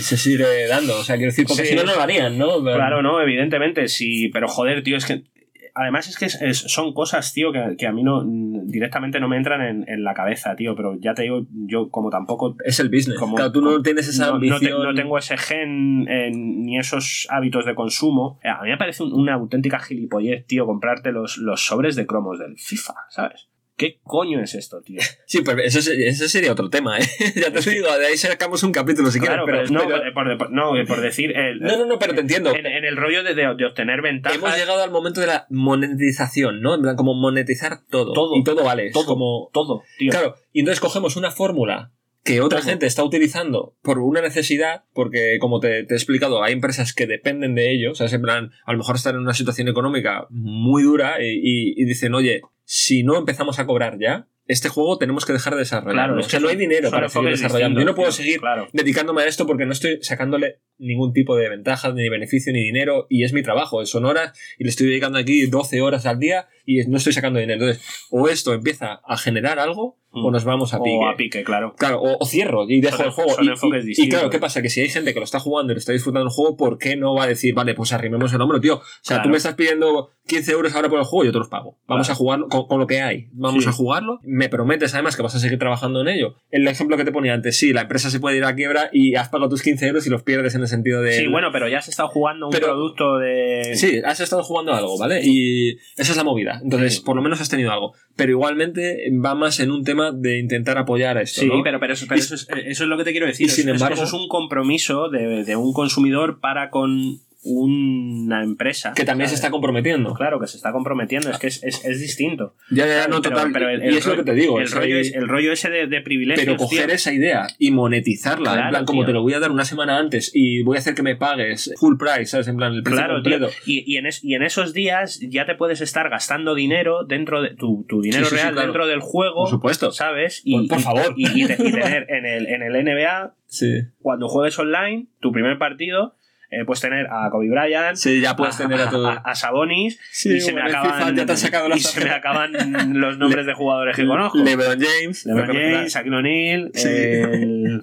[0.00, 0.98] se sigue dando.
[0.98, 1.70] O sea, quiero decir, porque Sí.
[1.70, 2.62] si no, no lo harían, ¿no?
[2.62, 5.24] Pero- Claro, no, evidentemente, sí, pero joder, tío, es que.
[5.72, 9.36] Además es que es- son cosas, tío, que, que a mí no directamente no me
[9.36, 10.74] entran en, en la cabeza, tío.
[10.74, 13.16] Pero ya te digo, yo como tampoco Es el business.
[13.18, 14.60] Como- claro, tú no como- tienes esa no, no ambición.
[14.60, 18.40] te- no tengo ese gen eh, ni esos hábitos de consumo.
[18.42, 22.04] Eh, A mí me parece un- una auténtica gilipollez, tío, comprarte los, los sobres de
[22.04, 23.46] cromos del FIFA, ¿sabes?
[23.80, 25.00] ¿Qué coño es esto, tío?
[25.26, 25.80] Sí, pero eso,
[26.28, 27.02] sería otro tema, ¿eh?
[27.34, 29.70] ya te digo, de ahí sacamos un capítulo si claro, quieres.
[29.70, 31.36] pero, Pero, no, pero- por, por- no, por decir.
[31.36, 32.54] el- no, no, no, pero te entiendo.
[32.54, 34.36] En, en el rollo de, de- de obtener ventajas.
[34.38, 36.74] Hemos llegado al momento de la monetización, ¿no?
[36.74, 38.12] En plan, como monetizar todo.
[38.12, 38.36] Todo.
[38.36, 38.90] Y todo vale.
[38.92, 39.50] Todo, como...
[39.52, 40.10] todo, tío.
[40.10, 45.38] Claro, y entonces cogemos una fórmula que otra gente está utilizando por una necesidad, porque
[45.40, 48.50] como te, te he explicado, hay empresas que dependen de ello, o sea, en plan,
[48.66, 52.42] a lo mejor están en una situación económica muy dura y, y- y dicen, oye,
[52.72, 56.14] si no empezamos a cobrar ya, este juego tenemos que dejar de desarrollarlo.
[56.14, 57.80] Claro, es que no hay dinero para seguir desarrollando.
[57.80, 58.68] Yo no puedo seguir Claro.
[58.72, 63.08] dedicándome a esto porque no estoy sacándole ningún tipo de ventaja, ni beneficio, ni dinero,
[63.10, 66.46] y es mi trabajo, son horas, y le estoy dedicando aquí 12 horas al día
[66.64, 67.60] y no estoy sacando dinero.
[67.64, 70.32] Entonces, o esto empieza a generar algo, o Mm.
[70.32, 70.96] nos vamos a pique.
[70.98, 71.74] O a pique, claro.
[71.78, 73.30] Claro, o, o cierro y dejo Son- el juego.
[73.34, 74.60] son y, enfoques y- y claro, ¿qué pasa?
[74.62, 76.78] Que si hay gente que lo está jugando y lo está disfrutando el juego, ¿por
[76.78, 78.76] qué no va a decir, vale, pues arrimemos el hombro, tío?
[78.76, 79.22] O sea, Claro.
[79.24, 81.78] tú me estás pidiendo 15 euros ahora por el juego, yo te los pago.
[81.86, 82.12] Vamos Claro.
[82.14, 83.28] a jugarlo con, con lo que hay.
[83.32, 83.68] Vamos Sí.
[83.68, 84.18] a jugarlo.
[84.22, 86.34] Me prometes además que vas a seguir trabajando en ello.
[86.50, 89.14] El ejemplo que te ponía antes, sí, la empresa se puede ir a quiebra y
[89.16, 91.12] has pagado tus 15 euros y los pierdes en el sentido de.
[91.12, 93.72] Sí, bueno, pero ya has estado jugando un Pero- producto de.
[93.74, 95.20] Sí, has estado jugando algo, ¿vale?
[95.24, 96.60] Y esa es la movida.
[96.62, 97.02] Entonces, Sí.
[97.04, 97.92] por lo menos has tenido algo.
[98.16, 101.40] Pero igualmente va más en un tema de intentar apoyar a esto.
[101.40, 101.62] Sí, ¿no?
[101.62, 103.46] pero, pero, eso, pero Y- eso, es, eso es lo que te quiero decir.
[103.46, 108.42] y sin es- embargo- eso es un compromiso de, de un consumidor para con una
[108.42, 108.92] empresa.
[108.94, 110.12] que también se está comprometiendo.
[110.14, 111.30] Claro, que se está comprometiendo.
[111.30, 112.54] Es que es, es- es distinto.
[112.70, 113.52] Ya, ya, no, Pero- total.
[113.52, 114.58] pero el- y es lo rollo- que te digo.
[114.58, 116.44] El es rollo, ahí- es, el rollo ese de, de privilegios.
[116.44, 116.94] pero coger tío.
[116.94, 120.30] esa idea y monetizarla, en plan, como te lo voy a dar una semana antes
[120.34, 122.48] y voy a hacer que me pagues full price, ¿sabes?
[122.48, 123.32] En plan, el precio Claro, tío.
[123.38, 123.54] completo.
[123.66, 127.42] Y, y, en es- y en esos días ya te puedes estar gastando dinero dentro
[127.42, 128.66] de tu, tu dinero Sí, sí, sí, real claro.
[128.68, 129.42] dentro del juego.
[129.44, 129.92] Por supuesto.
[129.92, 130.42] ¿Sabes?
[130.50, 131.14] Por- por y- favor.
[131.16, 133.34] Y, y te- y tener en el, en el NBA,
[134.00, 136.16] cuando juegues online, tu primer partido,
[136.50, 139.08] eh, puedes tener a Kobe Bryant, Sí, ya puedes tener a todo.
[139.08, 141.82] a, a Sabonis Sí, y se me acaban FIFA ya te has sacado las y
[141.82, 144.38] se me acaban los nombres de jugadores que conozco.
[144.38, 145.24] LeBron James.
[145.26, 146.88] LeBron James, Shaquille O'Neal, Sí.
[146.88, 147.82] el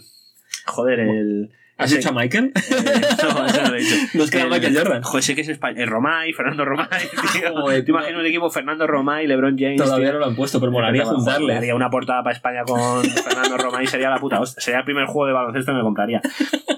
[0.66, 2.52] joder, el ¿Has dicho a Michael?
[2.56, 3.02] eh,
[3.34, 3.96] no, ese no lo he dicho.
[4.16, 5.04] Nos queda El- Michael Jordan.
[5.04, 5.82] Joder, sé que es español.
[5.82, 6.88] El Romay, Fernando Romay,
[7.34, 7.52] tío.
[7.54, 9.78] Joder, Te imaginas un equipo Fernando Romay, LeBron James.
[9.78, 10.14] Todavía tío.
[10.14, 11.54] no lo han puesto, pero molaría juntarle.
[11.56, 14.62] Haría una portada para España con Fernando Romay sería la puta hostia.
[14.62, 16.22] Sería el primer juego de baloncesto que me compraría.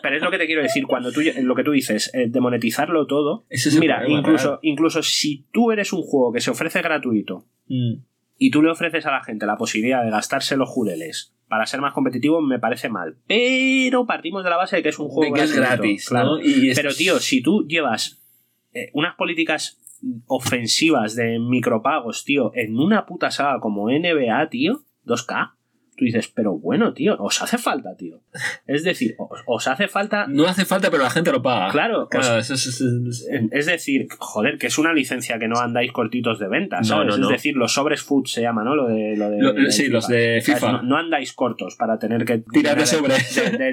[0.01, 2.39] Pero es lo que te quiero decir, cuando tú, lo que tú dices, eh, de
[2.41, 3.45] monetizarlo todo.
[3.49, 4.59] Es Mira, problema, incluso, real.
[4.63, 8.01] incluso si tú eres un juego que se ofrece gratuito Mm.
[8.39, 11.81] Y tú le ofreces a la gente la posibilidad de gastarse los jureles para ser
[11.81, 13.17] más competitivo, me parece mal.
[13.27, 16.37] Pero partimos de la base de que es un De juego que es gratis, claro.
[16.37, 16.41] ¿no?
[16.41, 18.23] Y Pero, tío, si tú llevas
[18.71, 19.81] eh, unas políticas
[20.27, 25.55] ofensivas de micropagos, tío, en una puta saga como NBA, tío, 2K,
[25.99, 28.21] tú dices, pero bueno, tío, os hace falta, tío.
[28.65, 30.25] Es decir, os, os hace falta.
[30.27, 31.69] No hace falta, pero la gente lo paga.
[31.71, 35.59] Claro, Claro, os- es- es- es- es decir, joder, que es una licencia que no
[35.59, 37.07] andáis cortitos de venta, No, ¿sabes?
[37.07, 37.25] no, no.
[37.27, 38.73] Es decir, los sobres food se llama, ¿no?
[38.75, 40.41] Lo de, lo de, Lo- del sí, los de.
[40.43, 40.81] FIFA.
[40.83, 43.13] No, andáis cortos para tener que Tirar de sobre.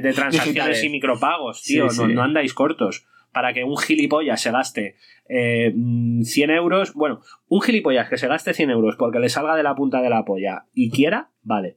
[0.01, 1.89] de, transacciones y micropagos, tío.
[1.89, 2.13] Sí, no, sí.
[2.15, 3.07] no andáis cortos.
[3.33, 4.97] Para que un gilipollas se gaste
[5.29, 6.95] eh, mm, 100 euros.
[6.95, 10.09] Bueno, un gilipollas que se gaste 100 euros porque le salga de la punta de
[10.09, 11.77] la polla y quiera, vale.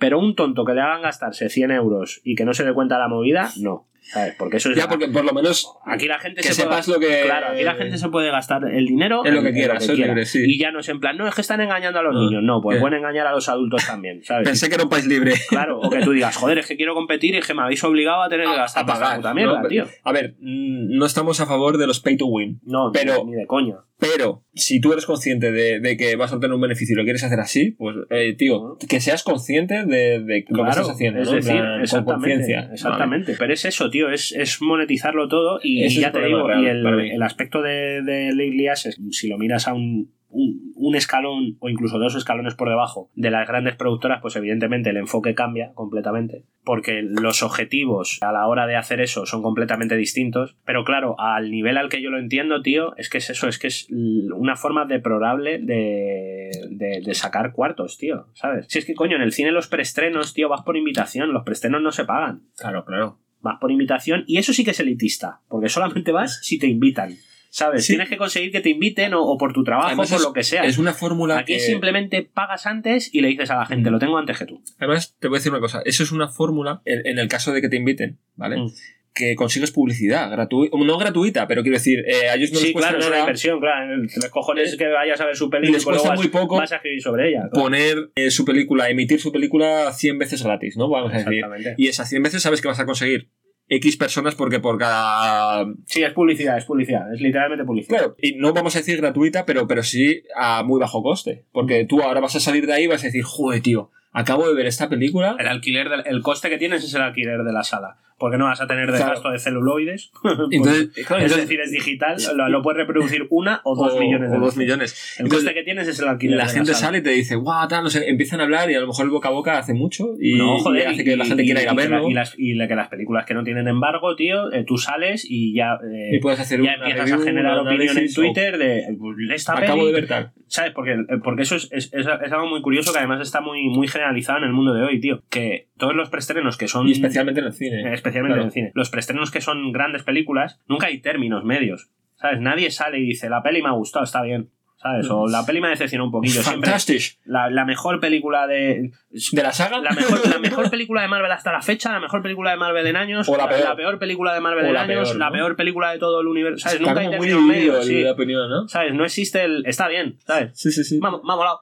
[0.00, 2.96] Pero un tonto que le hagan gastarse 100 euros y que no se dé cuenta
[2.96, 3.86] de la movida, no.
[4.12, 4.34] ¿Sabes?
[4.38, 4.76] Porque eso es.
[4.76, 7.22] Ya, porque por lo menos Aquí la gente que se sepas puede, lo que.
[7.26, 9.98] Claro, aquí la gente se puede gastar el dinero En lo que quiera, eso es
[9.98, 10.42] libre, sí.
[10.46, 12.20] Y ya no es en plan, no, es que están engañando a los No.
[12.20, 12.42] niños.
[12.42, 14.48] No, pues pueden engañar a los adultos también, ¿sabes?
[14.48, 15.34] Pensé que era un país libre.
[15.48, 17.82] Claro, o que tú digas, joder, es que quiero competir y es que me habéis
[17.84, 19.16] obligado a tener que gastar a pagar.
[19.16, 19.68] puta mierda, ¿no?
[19.68, 19.84] tío.
[20.04, 22.60] A ver, mm, no estamos a favor de los pay to win.
[22.64, 23.76] No, Pero- ni de coña.
[23.98, 27.04] Pero si tú eres consciente de, de que vas a obtener un beneficio y lo
[27.04, 30.88] quieres hacer así, pues, eh, tío, que seas consciente de, de lo que Claro, estás
[30.88, 31.34] haciendo, es ¿no?
[31.34, 32.70] En decir, plan, con exactamente, conciencia.
[32.72, 33.36] exactamente.
[33.38, 37.10] Pero es eso, tío, es, es monetizarlo todo y, Ese ya te digo, real y
[37.10, 38.66] el, aspecto de, de Lately
[39.10, 43.30] si lo miras a un, un, un escalón o incluso dos escalones por debajo de
[43.30, 48.66] las grandes productoras, pues evidentemente el enfoque cambia completamente, porque los objetivos a la hora
[48.66, 52.62] de hacer eso son completamente distintos, pero claro, al nivel al que yo lo entiendo,
[52.62, 57.52] tío, es que es eso, es que es una forma deplorable de, de, de sacar
[57.52, 58.66] cuartos, tío, ¿sabes?
[58.68, 61.82] Si es que, coño, en el cine los preestrenos, tío, vas por invitación, los preestrenos
[61.82, 63.18] no se pagan Claro, claro.
[63.40, 67.16] Vas por invitación y eso sí que es elitista, porque solamente vas si te invitan,
[67.50, 67.84] ¿sabes?
[67.86, 67.92] Sí.
[67.94, 70.32] Tienes que conseguir que te inviten o, o por tu trabajo, Además, por es- lo
[70.32, 70.62] que sea.
[70.64, 71.60] Es una fórmula Aquí que...
[71.60, 73.92] simplemente pagas antes y le dices a la gente, Mm.
[73.92, 74.62] lo tengo antes que tú.
[74.78, 75.82] Además, te voy a decir una cosa.
[75.84, 78.56] Eso es una fórmula, en, en el caso de que te inviten, ¿vale?
[78.58, 78.70] Mm.
[79.12, 82.72] Que consigues publicidad gratuita, no gratuita, pero quiero decir, eh, a ellos no sí, les
[82.72, 83.96] cuesta claro, es una inversión, claro.
[83.96, 86.56] Los cojones que vayas a ver su película les y luego cuesta vas, muy poco
[86.56, 87.48] vas a escribir sobre ella.
[87.50, 87.64] claro.
[87.64, 90.88] poner eh, su película, emitir su película 100 veces gratis, ¿no?
[90.88, 91.44] Vamos a decir.
[91.76, 93.28] Y esas 100 veces sabes que vas a conseguir
[93.70, 95.64] X personas porque por cada...
[95.86, 97.98] Sí, es publicidad, es publicidad, es literalmente publicidad.
[97.98, 101.44] Claro, y no vamos a decir gratuita, pero, pero sí a muy bajo coste.
[101.52, 104.48] Porque tú ahora vas a salir de ahí y vas a decir, joder, tío, acabo
[104.48, 105.36] de ver esta película.
[105.38, 107.96] El alquiler, del- el coste que tienes es el alquiler de la sala.
[108.18, 109.12] Porque no vas a tener Claro.
[109.12, 110.10] gasto de celuloides.
[110.50, 113.98] Entonces, claro, es entonces- decir, es digital, lo, lo puedes reproducir una o dos o-
[113.98, 115.14] millones de o dos millones.
[115.18, 116.36] El Entonces, coste que tienes es el alquiler.
[116.36, 116.86] la de gente sala.
[116.86, 119.06] sale y te dice, guau, tal, no sé, empiezan a hablar y a lo mejor
[119.06, 121.42] el boca a boca hace mucho y, no, joder, y hace que la y- gente
[121.44, 122.08] y- quiera ir a la- verlo.
[122.10, 125.24] Y, las, y la- que las películas que no tienen embargo, tío, eh, tú sales
[125.26, 128.20] y ya, eh, Y puedes hacer ya empiezas review, a generar opinión en análisis, o
[128.20, 130.32] Twitter de pues, esta Acabo peli, de ver tal.
[130.46, 130.72] ¿Sabes?
[130.74, 133.88] Porque, eh, porque eso es, es, es- algo muy curioso que además está muy, muy
[134.00, 135.22] generalizado en el mundo de hoy, tío.
[135.30, 136.88] Que todos los preestrenos que son.
[136.88, 137.92] Y especialmente en el cine.
[137.94, 138.42] especialmente Claro.
[138.42, 138.72] en el cine.
[138.74, 141.90] Los preestrenos que son grandes películas, nunca hay términos medios.
[142.16, 142.40] ¿Sabes?
[142.40, 144.50] Nadie sale y dice, la peli me ha gustado, está bien.
[144.76, 145.10] ¿Sabes?
[145.10, 146.40] O la peli me decepcionó un poquillo.
[146.42, 147.18] Siempre Fantastic.
[147.26, 148.92] la, la mejor película de.
[149.32, 149.78] ¿De la saga?
[149.78, 152.86] La mejor, la mejor película de Marvel hasta la fecha, la mejor película de Marvel
[152.86, 153.98] en años, O la peor.
[153.98, 156.60] película de Marvel O en la años, peor, la peor película de todo el universo.
[156.66, 156.80] ¿Sabes?
[156.80, 157.84] Está Nunca hay muy medios.
[157.84, 158.02] sí.
[158.02, 158.68] la opinión, ¿no?
[158.68, 158.94] ¿Sabes?
[158.94, 159.64] No existe el.
[159.66, 160.52] Está bien, ¿sabes?
[160.58, 160.98] Sí, sí, sí.
[160.98, 161.60] Me ha, me ha molado.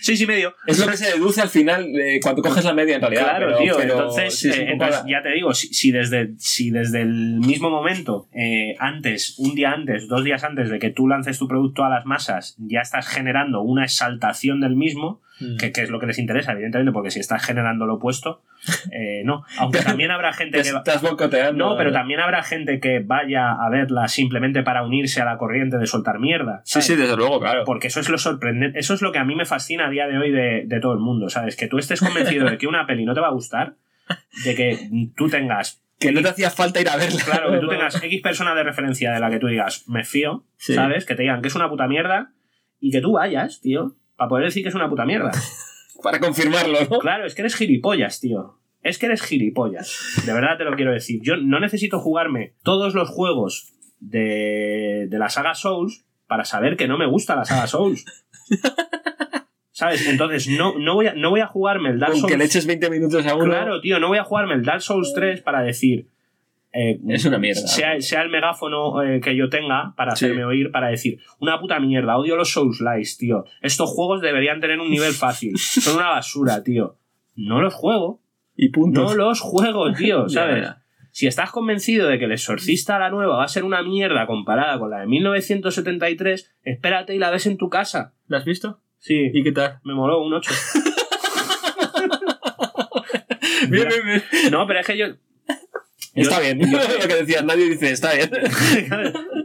[0.00, 0.54] Seis y medio.
[0.66, 3.22] Es lo que se deduce al final de cuando coges la media en realidad.
[3.24, 3.74] Claro, pero- tío.
[3.76, 7.70] pero entonces, sí, eh, entonces, ya te digo, si, si desde, si desde el mismo
[7.70, 11.84] momento, eh, antes, un día antes, dos días antes de que tú lances tu producto
[11.84, 15.56] a las masas, ya estás generando una exaltación del mismo, Mm.
[15.56, 18.42] que, que es lo que les interesa, evidentemente, porque si estás generando lo opuesto,
[18.92, 19.44] eh, no.
[19.58, 21.70] Aunque también habrá gente Te que estás boicoteando.
[21.70, 25.78] No, pero también habrá gente que vaya a verla simplemente para unirse a la corriente
[25.78, 26.60] de soltar mierda.
[26.64, 27.64] Sí, sí, desde luego, claro.
[27.64, 30.06] Porque eso es lo sorprendente, eso es lo que a mí me fascina a día
[30.06, 31.56] de hoy de, de todo el mundo, ¿sabes?
[31.56, 33.74] Que tú estés convencido de que una peli no te va a gustar,
[34.44, 34.78] de que
[35.16, 37.20] tú tengas, Que no te hacía falta ir a verla.
[37.24, 40.44] claro, que tú tengas X persona de referencia de la que tú digas, me fío,
[40.56, 40.74] Sí.
[40.74, 41.04] ¿sabes?
[41.06, 42.32] Que te digan que es una puta mierda
[42.80, 45.30] y que tú vayas, tío, para poder decir que es una puta mierda.
[46.02, 46.98] Para confirmarlo, ¿no?
[46.98, 48.58] Claro, es que eres gilipollas, tío.
[48.82, 49.96] Es que eres gilipollas.
[50.26, 51.20] De verdad te lo quiero decir.
[51.22, 56.88] Yo no necesito jugarme todos los juegos de, de la saga Souls para saber que
[56.88, 58.04] no me gusta la saga Souls.
[59.70, 60.06] ¿Sabes?
[60.08, 62.38] Entonces no, no, voy, a, no voy a jugarme el Dark Aunque Souls.
[62.38, 63.44] le eches 20 minutos a uno.
[63.44, 66.08] Claro, tío, no voy a jugarme el Dark Souls 3 para decir.
[66.72, 67.60] Eh, Es una mierda.
[67.66, 70.24] Sea, sea el megáfono eh, que yo tenga para Sí.
[70.26, 73.44] hacerme oír, para decir, una puta mierda, odio los Souls Likes, tío.
[73.60, 75.56] Estos juegos deberían tener un nivel fácil.
[75.58, 76.96] Son una basura, tío.
[77.34, 78.20] No los juego.
[78.56, 79.02] Y punto.
[79.02, 80.68] No los juego, tío, ¿sabes?
[81.10, 84.78] Si estás convencido de que el exorcista la nueva va a ser una mierda comparada
[84.78, 88.14] con la de 1973, espérate y la ves en tu casa.
[88.28, 88.80] ¿La has visto?
[88.98, 89.78] Sí, ¿Y qué tal?
[89.84, 90.50] me moló un 8.
[93.68, 94.22] Bien, bien, bien.
[94.50, 95.06] No, pero es que yo.
[96.14, 96.70] Está yo- bien.
[96.70, 98.30] yo- lo que decías, nadie dice, está bien.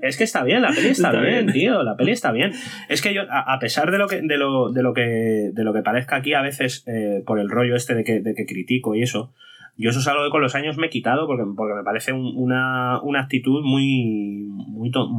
[0.01, 1.53] es que está bien, la peli está, Está bien, bien.
[1.53, 2.51] tío, la peli está bien.
[2.89, 5.63] Es que yo, a, a pesar de lo que, de lo, de lo que, de
[5.63, 8.45] lo que parezca aquí a veces eh, por el rollo este de que, de que
[8.45, 9.33] critico y eso,
[9.77, 12.11] yo eso es algo que con los años me he quitado porque, porque me parece
[12.11, 15.09] un- una, una actitud muy, muy to-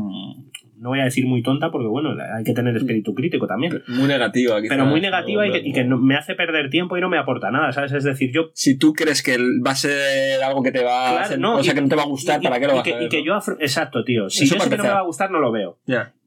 [0.80, 3.82] no voy a decir muy tonta porque bueno, hay que tener espíritu crítico también.
[3.88, 4.76] Muy negativa, quizás.
[4.76, 7.18] Pero muy negativa y que, y que no- me hace perder tiempo y no me
[7.18, 7.92] aporta nada, ¿sabes?
[7.92, 9.36] Es decir, yo Si tú crees que
[9.66, 11.88] va a ser algo que te va a hacer, no, o sea, y- que no
[11.88, 13.06] te va a gustar, y- ¿para qué lo vas que, a ver?
[13.06, 14.28] y que yo afro- Exacto, tío.
[14.30, 15.78] Si Eso yo sé que no me va a gustar, no lo veo.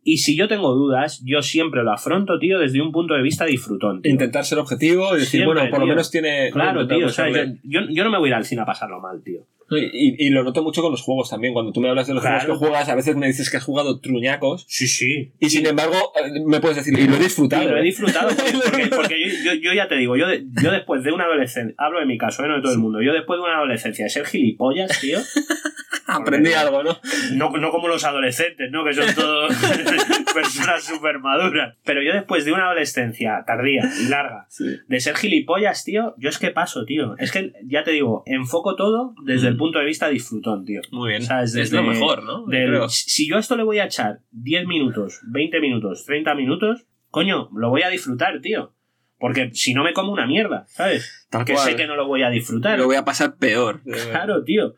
[0.03, 3.45] Y si yo tengo dudas, yo siempre lo afronto, tío, desde un punto de vista
[3.45, 4.01] disfrutón.
[4.01, 4.11] tío.
[4.11, 6.49] Intentar ser objetivo y decir, Siempre, bueno, por lo menos tiene.
[6.51, 7.05] Claro, tío.
[7.05, 9.21] o sea, yo, yo, yo no me voy a ir al cine a pasarlo mal,
[9.23, 9.41] tío.
[9.77, 11.53] Y, y lo noto mucho con los juegos también.
[11.53, 12.39] Cuando tú me hablas de los Claro.
[12.41, 14.65] juegos que juegas, a veces me dices que has jugado truñacos.
[14.67, 15.31] Sí, sí.
[15.39, 17.63] Y sin embargo, eh, me puedes decir, y lo he disfrutado.
[17.63, 18.29] Sí, lo he disfrutado
[18.95, 20.25] porque, yo, yo- yo ya te digo, yo,
[20.61, 22.47] yo después de una adolescencia, hablo de mi caso, ¿eh?
[22.47, 25.19] no de todo el mundo, yo después de una adolescencia de ser gilipollas, tío,
[26.13, 26.97] Aprendí algo, ¿no?
[27.33, 28.83] no, no como los adolescentes, ¿no?
[28.83, 29.53] Que son todos
[30.33, 34.47] personas súper maduras, pero yo después de una adolescencia tardía y larga,
[34.87, 37.15] de ser gilipollas, tío, yo es que paso, tío.
[37.17, 40.81] Es que, ya te digo, enfoco todo desde el punto de vista disfrutón, tío.
[40.91, 41.21] Muy bien.
[41.21, 42.45] Es Desde- lo mejor, ¿no?
[42.47, 46.85] del- si yo a esto le voy a echar 10 minutos, 20 minutos, 30 minutos,
[47.09, 48.73] coño, lo voy a disfrutar, tío.
[49.17, 51.20] Porque si no me como una mierda, ¿sabes?
[51.31, 51.65] Tal Que cual.
[51.69, 52.77] sé que no lo voy a disfrutar.
[52.77, 53.81] Lo voy a pasar peor.
[54.11, 54.75] Claro, tío.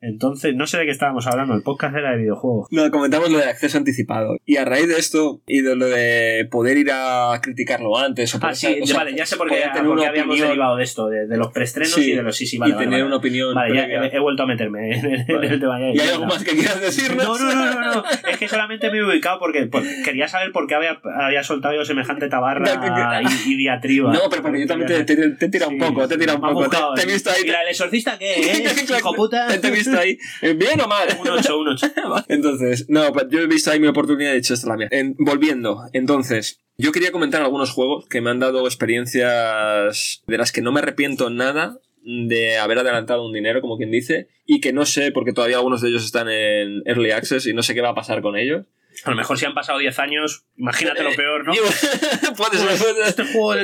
[0.00, 1.54] Entonces, no sé de qué estábamos hablando.
[1.54, 2.66] El podcast era de videojuegos.
[2.72, 4.36] No, comentamos lo de acceso anticipado.
[4.44, 8.38] Y a raíz de esto y de lo de poder ir a criticarlo antes o
[8.42, 11.26] Ah, sí, o sea, vale, ya sé por qué, una habíamos derivado de esto, de,
[11.28, 12.70] de los preestrenos Sí, y de los sí, sí, vale.
[12.70, 13.06] y vale, tener vale.
[13.06, 13.54] una opinión.
[13.54, 15.78] Vale, ya he, he vuelto a meterme en el, tema.
[15.92, 17.24] ¿Y hay algo más que quieras decirnos?
[17.24, 18.04] No, no, no, no, no.
[18.28, 21.74] Es que solamente me he ubicado porque, porque quería saber por qué había, había soltado
[21.74, 24.12] yo semejante tabarra y, y diatriba.
[24.20, 26.18] No, pero porque yo también te, te, te he tirado un Sí, poco, te he
[26.18, 26.68] tirado un poco.
[26.70, 27.12] Te, te he ¿eh?
[27.14, 27.42] visto ahí.
[27.44, 28.74] ¿Y la del exorcista qué, eh?
[28.98, 29.48] Hijo puta.
[29.60, 30.18] Te, he visto ahí.
[30.56, 31.08] ¿Bien o mal?
[31.20, 31.86] Un 8, un 8.
[32.28, 34.76] Entonces, no, pues yo he visto ahí mi oportunidad y he dicho, esta es la
[34.76, 34.88] mía.
[34.90, 40.52] En- volviendo, entonces, yo quería comentar algunos juegos que me han dado experiencias de las
[40.52, 44.72] que no me arrepiento nada de haber adelantado un dinero, como quien dice, y que
[44.72, 47.82] no sé, porque todavía algunos de ellos están en Early Access y no sé qué
[47.82, 48.64] va a pasar con ellos.
[49.04, 51.54] A lo mejor si han pasado 10 años, imagínate lo peor, ¿no?
[51.54, 52.96] ser.
[53.06, 53.54] Este juego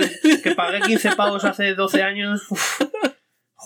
[0.42, 2.42] que pagué 15 pavos hace 12 años.
[2.50, 2.80] uf.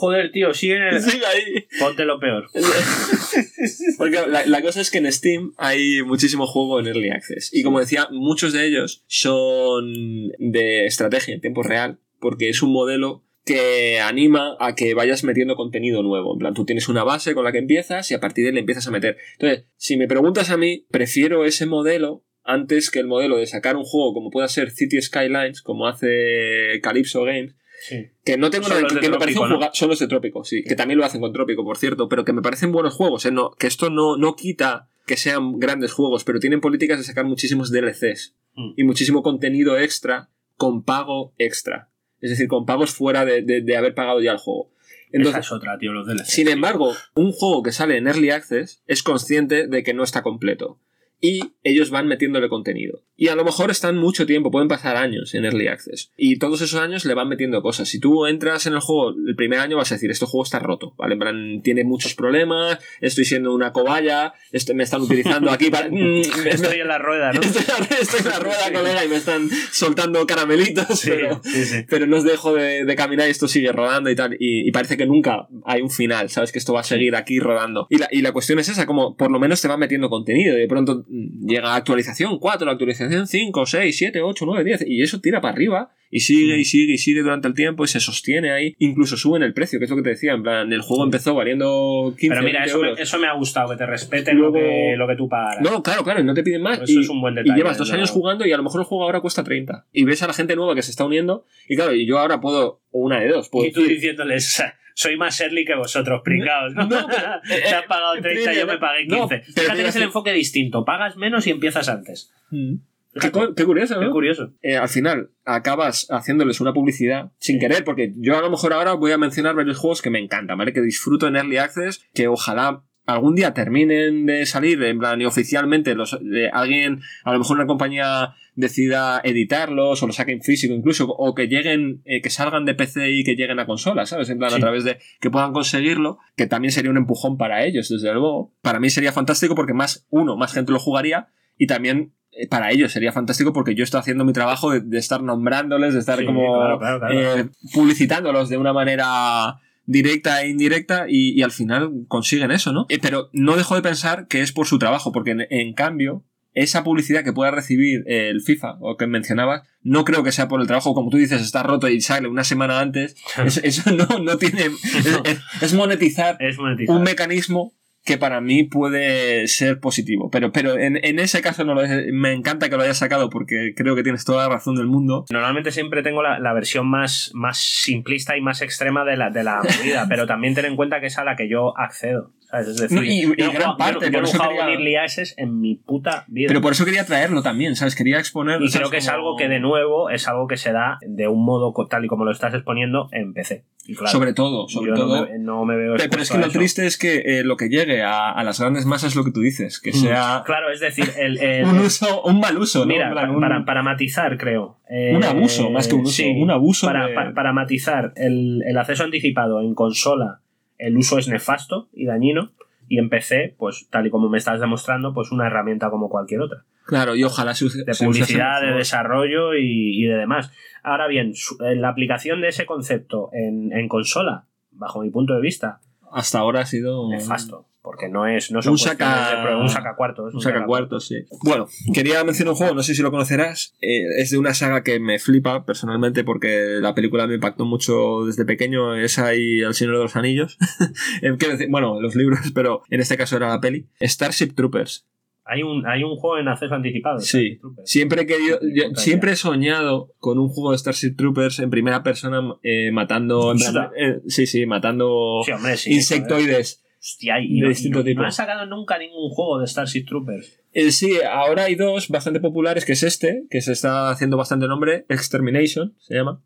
[0.00, 1.02] Joder, tío, sigue en el...
[1.02, 1.66] Sigue ahí.
[1.78, 2.48] Ponte lo peor.
[3.98, 7.50] Porque la, la cosa es que en Steam hay muchísimo juego en Early Access.
[7.52, 9.92] Y como decía, muchos de ellos son
[10.38, 15.56] de estrategia en tiempo real, porque es un modelo que anima a que vayas metiendo
[15.56, 16.34] contenido nuevo.
[16.34, 18.54] En plan, tú tienes una base con la que empiezas y a partir de ahí
[18.54, 19.16] le empiezas a meter.
[19.38, 23.76] Entonces, si me preguntas a mí, prefiero ese modelo antes que el modelo de sacar
[23.76, 28.08] un juego como pueda ser City Skylines, como hace Calypso Games, Sí.
[28.26, 29.70] que no tengo nada que me parece Trópico, un ¿no?
[29.72, 32.34] son los de Trópico, sí, que también lo hacen con Trópico, por cierto, pero que
[32.34, 33.30] me parecen buenos juegos, ¿eh?
[33.30, 37.24] no, que esto no, no quita que sean grandes juegos, pero tienen políticas de sacar
[37.24, 38.72] muchísimos DLCs Mm.
[38.76, 41.89] y muchísimo contenido extra con pago extra.
[42.20, 44.68] Es decir, con pagos fuera de, de- de haber pagado ya el juego.
[45.12, 46.24] Esa Entonces, es otra, tío, los DLC.
[46.24, 50.22] sin embargo, un juego que sale en Early Access es consciente de que no está
[50.22, 50.78] completo.
[51.20, 53.02] Y ellos van metiéndole contenido.
[53.16, 56.10] Y a lo mejor están mucho tiempo, pueden pasar años en Early Access.
[56.16, 57.88] Y todos esos años le van metiendo cosas.
[57.90, 60.58] Si tú entras en el juego el primer año vas a decir, este juego está
[60.58, 61.14] roto, ¿vale?
[61.14, 65.90] En plan, tiene muchos problemas, estoy siendo una cobaya, este- me están utilizando aquí para...
[66.00, 67.40] Mm, Estoy en la rueda, ¿no?
[67.42, 67.62] Estoy,
[68.00, 68.72] estoy en la rueda, Sí.
[68.72, 72.96] colega, y me están soltando caramelitos, Sí, pero, sí, pero no os dejo de, de
[72.96, 74.34] caminar y esto sigue rodando y tal.
[74.38, 76.52] Y, y parece que nunca hay un final, ¿sabes?
[76.52, 77.86] Que esto va a seguir aquí rodando.
[77.90, 80.56] Y la, y la cuestión es esa, como por lo menos te va metiendo contenido.
[80.56, 84.84] Y de pronto llega actualización 4, la actualización 5, 6, 7, 8, 9, 10.
[84.86, 85.92] Y eso tira para arriba.
[86.12, 88.74] Y sigue y sigue y sigue durante el tiempo y se sostiene ahí.
[88.78, 90.32] Incluso suben el precio, que es lo que te decía.
[90.32, 93.34] En plan, el juego empezó valiendo 15 Pero mira, 20 eso me, eso me ha
[93.34, 95.60] gustado, que te respeten Luego- lo, que, lo que tú pagas.
[95.60, 96.80] No, claro, claro, y no te piden más.
[96.80, 98.80] Eso y, es un buen y detalle, llevas dos años jugando y a lo mejor
[98.80, 99.86] el juego ahora cuesta 30.
[99.92, 101.44] Y ves a la gente nueva que se está uniendo.
[101.68, 104.64] Y claro, y yo ahora puedo, una de dos, puedo y tú diciéndoles,
[105.00, 106.86] soy más early que vosotros, pringados, ¿no?
[106.86, 109.16] No, pero- Te has pagado 30, yo me pagué 15.
[109.18, 110.84] No, pero Fíjate que es el enfoque distinto.
[110.84, 112.32] Pagas menos y empiezas antes.
[112.50, 112.74] "Mm,
[113.20, 114.12] Qué, cu- qué curioso, Qué ¿no?
[114.12, 114.52] curioso.
[114.62, 118.92] Eh, al final acabas haciéndoles una publicidad sin querer, porque yo a lo mejor ahora
[118.92, 120.72] voy a mencionar varios juegos que me encantan, ¿vale?
[120.72, 125.24] Que disfruto en Early Access, que ojalá algún día terminen de salir, en plan, y
[125.24, 130.74] oficialmente los, eh, alguien, a lo mejor una compañía decida editarlos o los saquen físico
[130.74, 134.28] incluso, o que lleguen, eh, que salgan de PC y que lleguen a consolas, ¿sabes?
[134.30, 137.88] En plan, a través de que puedan conseguirlo, que también sería un empujón para ellos,
[137.88, 138.52] desde luego.
[138.62, 142.70] Para mí sería fantástico porque más, uno, más gente lo jugaría y también eh, para
[142.70, 146.18] ellos sería fantástico porque yo estoy haciendo mi trabajo de, de estar nombrándoles, de estar
[146.18, 147.36] Sí, como claro, claro, claro.
[147.38, 149.58] eh, publicitándolos de una manera
[149.90, 152.86] directa e indirecta y, y al final consiguen eso, ¿no?
[152.88, 156.24] Eh, pero no dejo de pensar que es por su trabajo, porque en, en cambio,
[156.54, 160.60] esa publicidad que pueda recibir el FIFA o que mencionabas, no creo que sea por
[160.60, 163.16] el trabajo, como tú dices, está roto y sale una semana antes.
[163.44, 164.66] Eso, eso no, no tiene.
[164.66, 166.96] Es, es- es monetizar Es monetizar.
[166.96, 167.72] un mecanismo
[168.04, 170.30] que para mí puede ser positivo.
[170.30, 172.12] Pero, pero en, en ese caso no lo es.
[172.12, 175.24] Me encanta que lo hayas sacado porque creo que tienes toda la razón del mundo.
[175.30, 179.44] Normalmente siempre tengo la, la versión más, más simplista y más extrema de la, de
[179.44, 182.32] la movida, pero también ten en cuenta que es a la que yo accedo.
[182.50, 182.68] ¿Sabes?
[182.68, 185.60] Es decir, No, y- no gran parte, yo yo por eso quería- Early Access en
[185.60, 186.48] mi puta vida.
[186.48, 187.94] Pero por eso quería traerlo también, ¿sabes?
[187.94, 188.60] Quería exponer.
[188.62, 191.44] y creo que es algo que de nuevo es algo que se da de un
[191.44, 193.64] modo tal y como lo estás exponiendo en PC.
[193.86, 195.28] Y claro, Sobre todo, sobre yo todo.
[195.38, 196.58] No me, veo Pero, es que lo eso.
[196.58, 199.32] triste es que eh, lo que llegue a, a las grandes masas es lo que
[199.32, 199.94] tú dices, que Mm.
[199.94, 202.84] sea Claro, es decir, el, el- un uso, un mal uso.
[202.86, 204.76] Mira, En plan, pa- un, para, para matizar, creo.
[204.88, 208.12] eh, un abuso, más que un uso, sí, un abuso para, de- pa- para matizar,
[208.16, 210.40] el, el acceso anticipado en consola,
[210.80, 212.50] el uso es nefasto y dañino.
[212.88, 216.40] Y en PC, pues tal y como me estás demostrando, pues una herramienta como cualquier
[216.40, 216.64] otra.
[216.86, 220.50] Claro, y ojalá se use- De se publicidad, de desarrollo y, y de demás.
[220.82, 221.32] Ahora bien,
[221.64, 225.78] eh, la aplicación de ese concepto en, en consola, bajo mi punto de vista,
[226.10, 227.66] Hasta ahora ha sido nefasto.
[227.82, 230.34] Porque no es no son Un saca- de un sacacuartos.
[230.34, 231.24] Un sacacuartos, sí.
[231.42, 233.74] Bueno, quería mencionar un juego, no sé si lo conocerás.
[233.80, 238.26] eh, es de una saga que me flipa personalmente porque la película me impactó mucho
[238.26, 238.94] desde pequeño.
[238.96, 240.58] Esa y El Señor de los Anillos.
[241.22, 243.86] Eh, bueno, los libros, pero en este caso era la peli.
[244.00, 245.06] Starship Troopers.
[245.46, 247.18] Hay un, hay un juego en acceso anticipado.
[247.20, 247.58] Sí.
[247.84, 252.02] Siempre he querido, yo siempre he soñado con un juego de Starship Troopers en primera
[252.02, 253.50] persona eh, matando.
[253.52, 253.90] en plan, Hostia.
[253.96, 255.90] eh, sí, sí, matando Sí, hombre, sí.
[255.90, 255.96] joder.
[255.96, 256.84] insectoides.
[257.00, 258.20] Hostia, y, de distinto y tipo.
[258.20, 260.60] no han sacado nunca ningún juego de Starship Troopers.
[260.72, 264.68] Eh, sí, ahora hay dos bastante populares, que es este, que se está haciendo bastante
[264.68, 266.42] nombre, Extermination, se llama.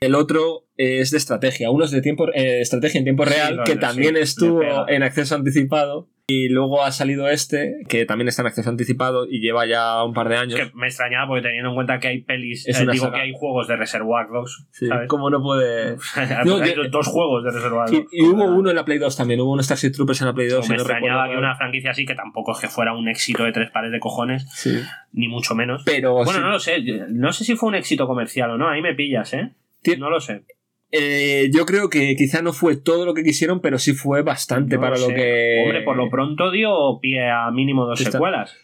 [0.00, 1.70] El otro es de estrategia.
[1.70, 5.34] Uno es de tiempo, eh, estrategia en tiempo Sí, real, que también estuvo en acceso
[5.34, 6.08] anticipado.
[6.30, 10.12] Y luego ha salido este, que también está en acceso anticipado y lleva ya un
[10.12, 10.60] par de años.
[10.60, 13.16] Es que me extrañaba porque teniendo en cuenta que hay pelis, Es eh, digo saga.
[13.16, 15.08] que hay juegos de Reservoir Dogs, Sí, ¿sabes?
[15.08, 15.96] ¿Cómo no puede...?
[16.16, 18.08] hay No, que- dos juegos de Reservoir Y, Dogs.
[18.12, 20.48] y hubo uno en la Play 2 también, hubo un Starship Troopers en la Play
[20.48, 20.66] 2.
[20.66, 23.08] si me no extrañaba recuerdo que una franquicia así, que tampoco es que fuera un
[23.08, 24.78] éxito de tres pares de cojones, Sí.
[25.12, 25.80] ni mucho menos.
[25.86, 26.82] Pero Bueno, sí, no lo sé.
[27.08, 28.68] No sé si fue un éxito comercial o no.
[28.68, 29.52] Ahí me pillas, ¿eh?
[29.98, 30.42] No lo sé.
[30.90, 34.76] Eh, yo creo que quizá no fue todo lo que quisieron, pero sí fue bastante
[34.76, 35.62] No para lo que...
[35.64, 38.56] Hombre, por lo pronto dio pie a mínimo dos Está- secuelas.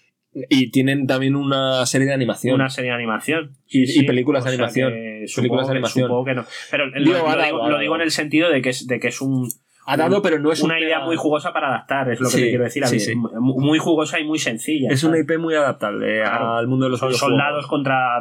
[0.50, 2.56] Y tienen también una serie de animación.
[2.56, 3.52] Una serie de animación.
[3.68, 4.92] Y- y películas de animación.
[5.37, 6.06] Películas de que- animación.
[6.08, 6.44] Supongo que no.
[6.72, 9.48] Pero lo, Digo, lo digo en el sentido de que es, de que es un,
[9.87, 12.42] Ha dado, pero no es una idea muy jugosa para adaptar, es lo que Sí,
[12.42, 12.85] te quiero decir.
[12.85, 13.01] a sí, mí.
[13.01, 13.12] sí.
[13.12, 14.88] M- Muy jugosa y muy sencilla.
[14.90, 15.18] Es una.
[15.18, 16.55] IP muy adaptable Claro.
[16.57, 17.31] al mundo de los Son videojuegos.
[17.38, 18.20] soldados contra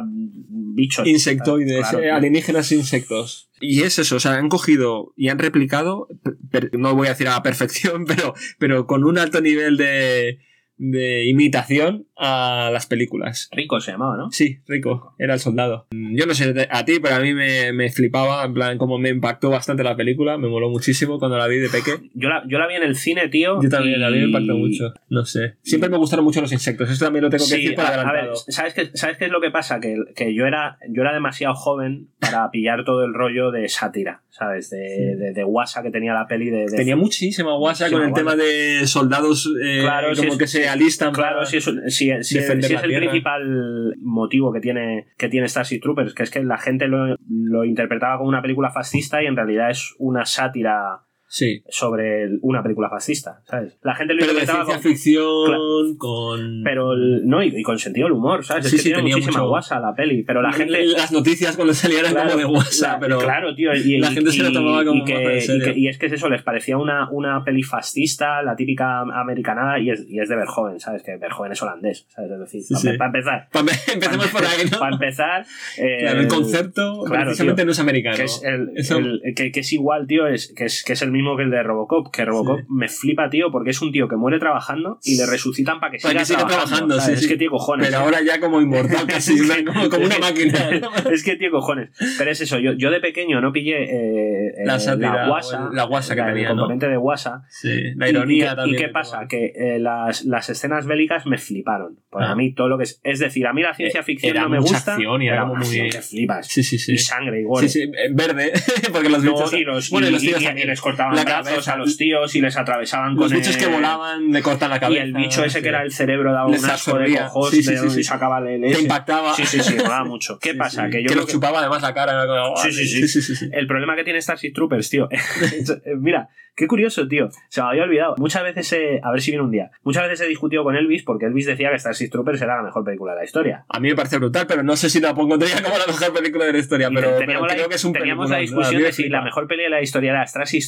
[0.76, 1.06] bichos.
[1.06, 3.50] Insectoides, Claro, eh, alienígenas e insectos.
[3.60, 7.10] Y es eso, o sea, han cogido y han replicado, per- per- no voy a
[7.10, 10.38] decir a la perfección, pero, pero con un alto nivel de,
[10.76, 13.48] de imitación a las películas.
[13.52, 14.30] Rico se llamaba, ¿no?
[14.30, 15.86] Sí, rico, era el soldado.
[15.90, 19.08] Yo no sé a ti, pero a mí me, me flipaba, en plan, como me
[19.08, 22.10] impactó bastante la película, me moló muchísimo cuando la vi de peque.
[22.14, 23.60] Yo la, yo la vi en el cine, tío.
[23.60, 25.54] Yo también, y- a mí me impactó mucho, no sé.
[25.62, 28.08] Siempre me gustaron mucho los insectos, eso también lo tengo que Sí, decir para a,
[28.08, 28.30] a ver.
[28.48, 29.80] ¿sabes qué, ¿sabes qué es lo que pasa?
[29.80, 34.22] Que, que yo, era, yo era demasiado joven para pillar todo el rollo de sátira,
[34.30, 34.70] ¿sabes?
[34.70, 35.18] De, Sí.
[35.18, 36.66] de, de guasa que tenía la peli de...
[36.66, 40.46] de- Tenía muchísima guasa con el tema de soldados eh, Claro, como sí, es- que
[40.46, 41.90] se alistan Claro, para- si es, un-
[42.22, 42.82] si, es el tierra.
[42.82, 47.64] principal motivo que tiene, que tiene Starship Troopers, que es que la gente lo, lo
[47.64, 51.03] interpretaba como una película fascista y en realidad es una sátira
[51.36, 51.64] Sí.
[51.68, 53.76] sobre una película fascista, ¿sabes?
[53.82, 56.62] La gente lo Pero de interpretaba ciencia como- ficción, con...
[56.62, 58.66] Pero el- no, y, y con sentido del humor, ¿sabes?
[58.66, 60.84] Sí, es que sí, tiene tenía muchísima mucho- guasa la peli, pero la gente...
[60.86, 63.18] Las noticias cuando salían Claro, como de guasa, pero...
[63.18, 63.74] Claro, tío.
[63.74, 65.64] Y, la y- gente se lo tomaba como que, en serio.
[65.72, 69.80] que- y es que es eso, les parecía una, una peli fascista, la típica americanada,
[69.80, 71.02] y es, y es de Verhoeven, ¿sabes?
[71.02, 72.30] Que Verhoeven es holandés, ¿sabes?
[72.30, 72.62] Es decir,
[72.96, 73.48] para, para empezar.
[73.50, 73.60] Pa-
[73.92, 74.78] Empecemos por ahí, ¿no?
[74.78, 75.46] Para empezar.
[75.78, 77.66] eh, Claro, el concepto precisamente tío.
[77.66, 78.16] no es americano.
[78.16, 81.02] que es, el, Eso- el- que, que es igual, tío, es, que, es, que es
[81.02, 82.10] el mismo que el de Robocop.
[82.12, 82.66] Que Robocop Sí.
[82.68, 85.98] me flipa, tío, porque es un tío que muere trabajando y le resucitan para que
[86.02, 87.88] Para siga, que siga trabajando, Es que, tío, cojones.
[87.88, 90.58] Pero ahora ya como inmortal casi, Es que- como, como una máquina.
[91.12, 91.90] es que, tío, cojones.
[92.18, 95.70] Pero es eso, yo, yo de pequeño no pillé eh, La eh, la guasa, o
[95.70, 96.62] el- la guasa que la- tenía, el ¿no?
[96.62, 97.42] componente de guasa.
[97.48, 98.76] Sí, la ironía y, también.
[98.80, 99.26] ¿Y qué pasa?
[99.28, 101.98] Que eh, las, las escenas bélicas me fliparon.
[102.16, 102.30] Ah.
[102.30, 103.00] a mí todo lo que es.
[103.02, 104.94] Es decir, a mí la ciencia ficción no me gusta.
[104.94, 106.46] acción y era muy- que flipas.
[106.46, 106.92] Sí, sí, sí.
[106.92, 107.68] Y sangre gore.
[107.68, 108.52] Sí, sí, verde,
[108.92, 109.52] porque los No, bichos...
[109.54, 111.72] y los, bueno, y- y y- les cortaban La brazos cabeza.
[111.72, 115.00] a los tíos y les atravesaban Los con bichos que volaban le cortan la cabeza.
[115.00, 115.62] Y el bicho ese sí.
[115.62, 118.38] que era el cerebro daba Les un asco de cojos Sí, sí, de- y sacaba
[118.38, 119.34] el Te impactaba.
[119.34, 120.38] Sí, sí, sí, molaba mucho.
[120.40, 120.88] ¿Qué pasa?
[120.90, 122.26] Que yo que chupaba además la cara.
[122.26, 123.48] como, Sí, sí, sí.
[123.52, 125.08] El problema que tiene Starship Troopers, tío.
[125.98, 127.28] Mira, qué curioso, tío.
[127.48, 128.14] Se me había olvidado.
[128.18, 129.70] Muchas veces, he- a ver si viene un día.
[129.82, 132.84] Muchas veces he discutido con Elvis porque Elvis decía que Starship Troopers era la mejor
[132.84, 133.64] película de la historia.
[133.68, 136.44] A mí me parece brutal, pero no sé si la pondría como la mejor película
[136.44, 136.90] de la historia.
[136.94, 139.22] Pero, pero creo que es un teníamos la discusión a mí me de si la
[139.22, 140.60] mejor peli de la historia era Starship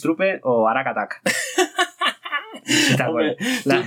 [0.43, 1.21] O Arak.
[2.67, 3.37] Sí, Hombre.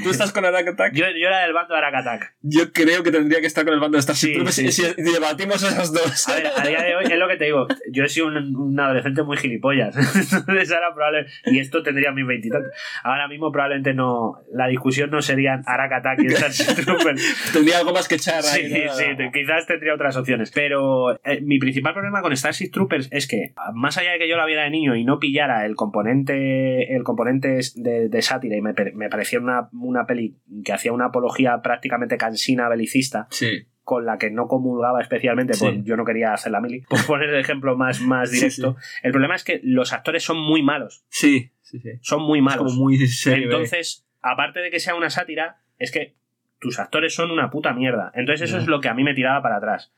[0.04, 0.94] ¿tú, estás con Attack Attack.
[0.94, 2.36] yo, yo era del bando de Arakatak.
[2.42, 4.84] Yo creo que tendría que estar con el bando de Starship Troopers sí, y sí.
[4.84, 6.30] si si debatimos esas dos.
[6.30, 7.68] A ver, a día de hoy es lo que te digo.
[7.92, 9.96] Yo he sido un, un adolescente muy gilipollas.
[10.34, 11.32] Entonces ahora probablemente.
[11.46, 12.72] Y esto tendría mis veintitantos.
[13.04, 14.40] Ahora mismo probablemente no.
[14.54, 17.52] La discusión no serían Arakatak y Starship Troopers.
[17.54, 18.70] Tendría algo más que echar ahí.
[18.70, 18.94] sí, ¿no?
[18.94, 20.52] sí, quizás tendría otras opciones.
[20.52, 24.38] Pero eh, mi principal problema con Starship Troopers es que, más allá de que yo
[24.38, 28.62] la viera de niño y no pillara el componente, el componente de, de sátira y
[28.62, 33.68] me, me parecía una, una peli que hacía una apología prácticamente cansina belicista, Sí.
[33.84, 35.66] con la que no comulgaba especialmente, Sí.
[35.66, 36.82] pues yo no quería hacer la mili.
[36.90, 40.38] Por poner el ejemplo más, más Sí, directo, el problema es que los actores son
[40.40, 41.04] muy malos.
[41.10, 41.92] Sí, sí, sí.
[42.02, 42.72] Son muy malos.
[42.74, 43.44] como muy serio.
[43.44, 43.52] ¿eh?
[43.52, 46.16] Entonces, aparte de que sea una sátira, es que
[46.60, 48.12] tus actores son una puta mierda.
[48.16, 49.94] Entonces, eso es lo que a mí me tiraba para atrás.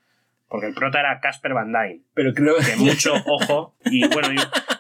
[0.48, 4.28] Porque el prota era Casper Van Dyne, Pero creo que mucho ojo, y bueno,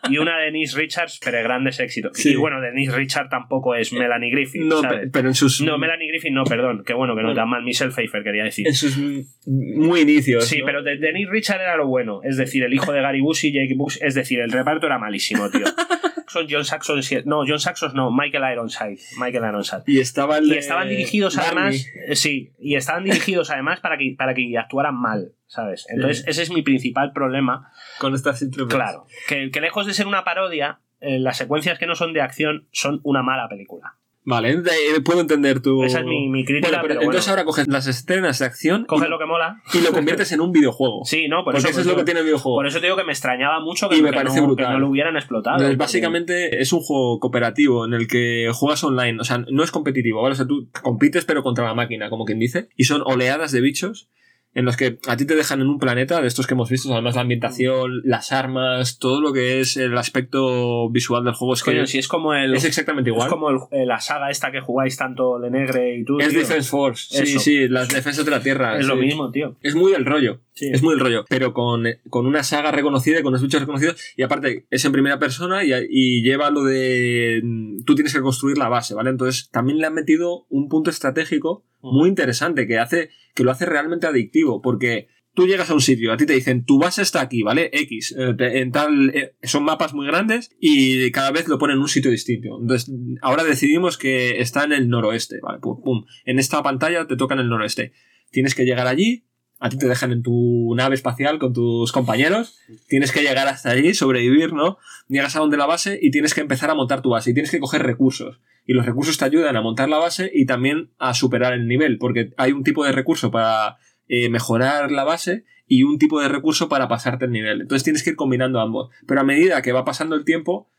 [0.09, 2.11] y, y una Denise Richards, pero grandes éxitos.
[2.17, 2.31] Sí.
[2.31, 5.01] Y bueno, Denise Richards tampoco es Melanie Griffith, No, ¿sabes?
[5.01, 5.61] pe- pero en sus.
[5.61, 7.41] No, Melanie Griffith no, perdón, que bueno, que no Bueno.
[7.41, 8.67] tan mal, Michelle Pfeiffer quería decir.
[8.67, 8.97] En sus
[9.45, 10.45] muy inicios.
[10.45, 10.65] Sí, ¿no?
[10.65, 12.21] pero de Denise Richard era lo bueno.
[12.23, 13.97] Es decir, el hijo de Gary Busey, Jake Bush.
[14.01, 15.65] Es decir, el reparto era malísimo, tío.
[16.31, 17.01] Son John Saxon.
[17.25, 18.99] No, John Saxon no, Michael Ironside.
[19.17, 19.83] Michael Ironside.
[19.85, 21.85] Y estaba el Y estaban dirigidos además.
[22.07, 25.85] eh, Sí, y estaban dirigidos además para que, para que actuaran mal, ¿sabes?
[25.89, 27.69] Entonces, ese es mi principal problema.
[27.99, 28.75] Con Starship Troopers.
[28.75, 32.21] Claro, que, que lejos de ser una parodia, eh, las secuencias que no son de
[32.21, 33.97] acción son una mala película.
[34.23, 35.83] Vale, de- puedo entender tu.
[35.83, 38.45] Esa es mi, mi crítica, Bueno, pero pero, entonces bueno, ahora coges las escenas de
[38.45, 39.61] acción coge y, lo que mola.
[39.73, 41.03] y lo conviertes en un videojuego.
[41.05, 42.57] Sí, no, por porque eso, es lo que tiene el videojuego.
[42.57, 44.67] Por eso te digo que me extrañaba mucho que, Y me que parece no, brutal.
[44.67, 45.55] que no lo hubieran explotado.
[45.57, 49.71] Entonces, básicamente es un juego cooperativo en el que juegas online, o sea, no es
[49.71, 50.33] competitivo, ¿vale?
[50.33, 53.61] O sea, tú compites pero contra la máquina, como quien dice, y son oleadas de
[53.61, 54.09] bichos
[54.53, 56.91] en los que a ti te dejan en un planeta de estos que hemos visto,
[56.91, 61.63] además la ambientación, las armas, todo lo que es el aspecto visual del juego es
[61.63, 62.53] que Coño, si es como el.
[62.55, 63.27] es exactamente igual.
[63.27, 66.19] Es como el- eh, la saga esta que jugáis tanto Lenegre y tú.
[66.19, 66.39] Es tío.
[66.39, 67.39] Defense Force, sí, Eso.
[67.39, 68.77] sí, las defensas de la Tierra.
[68.79, 69.55] Es lo mismo, tío.
[69.61, 70.41] Es muy del rollo.
[70.53, 70.69] Sí.
[70.71, 71.25] Es muy del rollo.
[71.29, 73.95] Pero con, con una saga reconocida y con los bichos reconocidos.
[74.17, 77.39] Y aparte, es en primera persona y, y lleva lo de.
[77.43, 79.09] mm, Tú tienes que construir la base, ¿vale?
[79.09, 83.65] Entonces, también le han metido un punto estratégico muy interesante que hace que lo hace
[83.65, 84.61] realmente adictivo.
[84.61, 87.69] Porque tú llegas a un sitio, a ti te dicen, tu base está aquí, ¿vale?
[87.73, 88.15] X.
[88.17, 91.89] eh, en tal, eh, son mapas muy grandes y cada vez lo ponen en un
[91.89, 92.59] sitio distinto.
[92.61, 95.59] Entonces, ahora decidimos que está en el noroeste, ¿vale?
[95.59, 96.05] Pum, pum.
[96.25, 97.93] En esta pantalla te toca en el noroeste.
[98.31, 99.25] Tienes que llegar allí,
[99.59, 102.57] a ti te dejan en tu nave espacial con tus compañeros,
[102.87, 104.77] tienes que llegar hasta allí, sobrevivir, ¿no?
[105.07, 107.51] Llegas a donde la base y tienes que empezar a montar tu base y tienes
[107.51, 108.39] que coger recursos.
[108.65, 111.97] Y los recursos te ayudan a montar la base y también a superar el nivel,
[111.97, 116.27] porque hay un tipo de recurso para eh, mejorar la base y un tipo de
[116.27, 117.61] recurso para pasarte el nivel.
[117.61, 118.89] Entonces tienes que ir combinando ambos.
[119.07, 120.69] Pero a medida que va pasando el tiempo,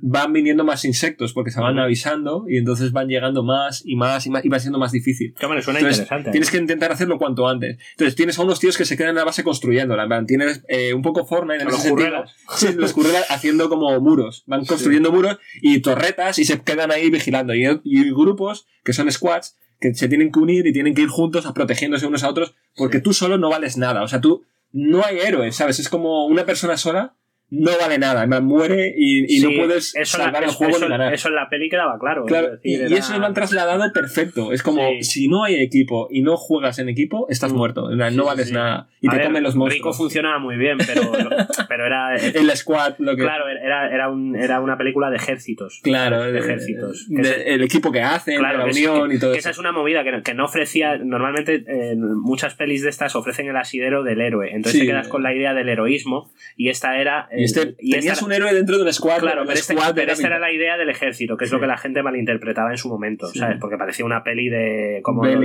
[0.00, 4.24] van viniendo más insectos porque se van avisando y entonces van llegando más y más
[4.26, 5.34] y más y va siendo más difícil.
[5.38, 6.28] Suena Entonces, interesante.
[6.28, 6.32] ¿eh?
[6.32, 7.78] Tienes que intentar hacerlo cuanto antes.
[7.92, 10.06] Entonces tienes a unos tíos que se quedan en la base construyéndola.
[10.26, 12.24] Tienes eh, un poco Fortnite en Los ese sentido.
[12.56, 14.44] Sí, los currelas haciendo como muros.
[14.46, 17.52] Van construyendo muros y torretas y se quedan ahí vigilando.
[17.54, 21.08] Y, y grupos que son squads que se tienen que unir y tienen que ir
[21.08, 24.04] juntos a protegiéndose unos a otros porque tú solo no vales nada.
[24.04, 25.80] O sea, tú no hay héroes, ¿sabes?
[25.80, 27.16] Es como una persona sola
[27.54, 28.26] no vale nada.
[28.40, 31.12] Muere y, y Sí, no puedes eso, la- salvar el juego eso- ni ganar.
[31.12, 32.24] eso en la peli quedaba claro.
[32.24, 34.52] Claro, y, eso lo han trasladado perfecto.
[34.52, 35.02] Es como, Sí.
[35.02, 37.56] si no hay equipo y no juegas en equipo, estás Mm.
[37.56, 37.90] muerto.
[37.94, 38.88] No sí, vales nada.
[39.00, 39.96] Y A te ver, comen los Rico monstruos.
[39.98, 41.02] funcionaba muy bien, pero,
[41.68, 42.16] pero era.
[42.16, 43.22] El squad, lo que.
[43.22, 45.80] Claro, era, era, un- era una película de ejércitos.
[45.82, 47.06] Claro, de ejércitos.
[47.08, 49.38] de- el equipo que hacen, Claro, la es- unión y todo eso.
[49.40, 50.96] esa es una movida que no, que no ofrecía.
[50.96, 54.50] Normalmente, eh, muchas pelis de estas ofrecen el asidero del héroe.
[54.54, 56.30] Entonces te quedas con la idea del heroísmo.
[56.56, 57.28] Y esta era.
[57.42, 59.18] Y este, y tenías esta- un héroe dentro de un squad.
[59.20, 61.54] Claro, pero, este- squad pero era esta era la idea del ejército, que es Sí.
[61.56, 63.38] lo que la gente malinterpretaba en su momento, Sí.
[63.38, 63.58] ¿sabes?
[63.60, 65.00] Porque parecía una peli de.
[65.02, 65.36] Como de-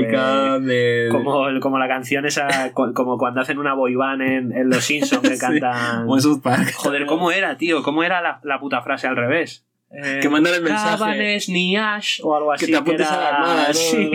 [0.62, 1.08] de.
[1.12, 4.84] como, como la canción esa, co- como cuando hacen una boy band en, en Los
[4.86, 6.08] Simpsons que cantan.
[6.76, 7.84] Joder, ¿cómo era, tío?
[7.84, 9.64] ¿Cómo era la, la puta frase al revés?
[9.90, 10.92] Eh, Que mandan el mensaje.
[11.00, 12.66] Navanes ni Ash o algo así.
[12.66, 13.74] Que te apuntes era- a la armada, ¿no?
[13.74, 14.12] Sí.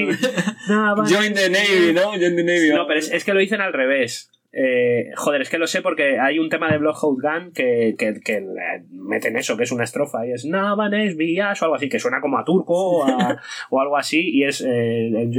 [0.69, 2.03] Navanes Join the Navy, ¿no?
[2.11, 2.71] Join the Navy.
[2.75, 4.31] No, pero es, es que lo dicen al revés.
[4.55, 8.21] Eh, joder, es que lo sé porque hay un tema de Bloodhound Gun que, que,
[8.23, 8.45] que
[8.91, 12.21] meten eso, que es una estrofa y es Navanes Villas o algo así, que suena
[12.21, 13.41] como a turco o, a-
[13.71, 15.31] o algo así y es eh, el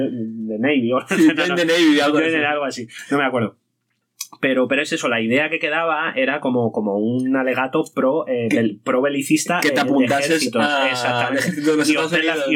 [0.47, 3.57] the Navy o Join the Navy, algo algo así, no me acuerdo.
[4.41, 8.47] Pero, pero es eso, la idea que quedaba era como, como un alegato pro, eh,
[8.49, 10.65] del- pro belicista Que te eh, de apuntases ejércitos.
[10.65, 11.27] a- Exactamente.
[11.31, 11.97] al ejército de los y,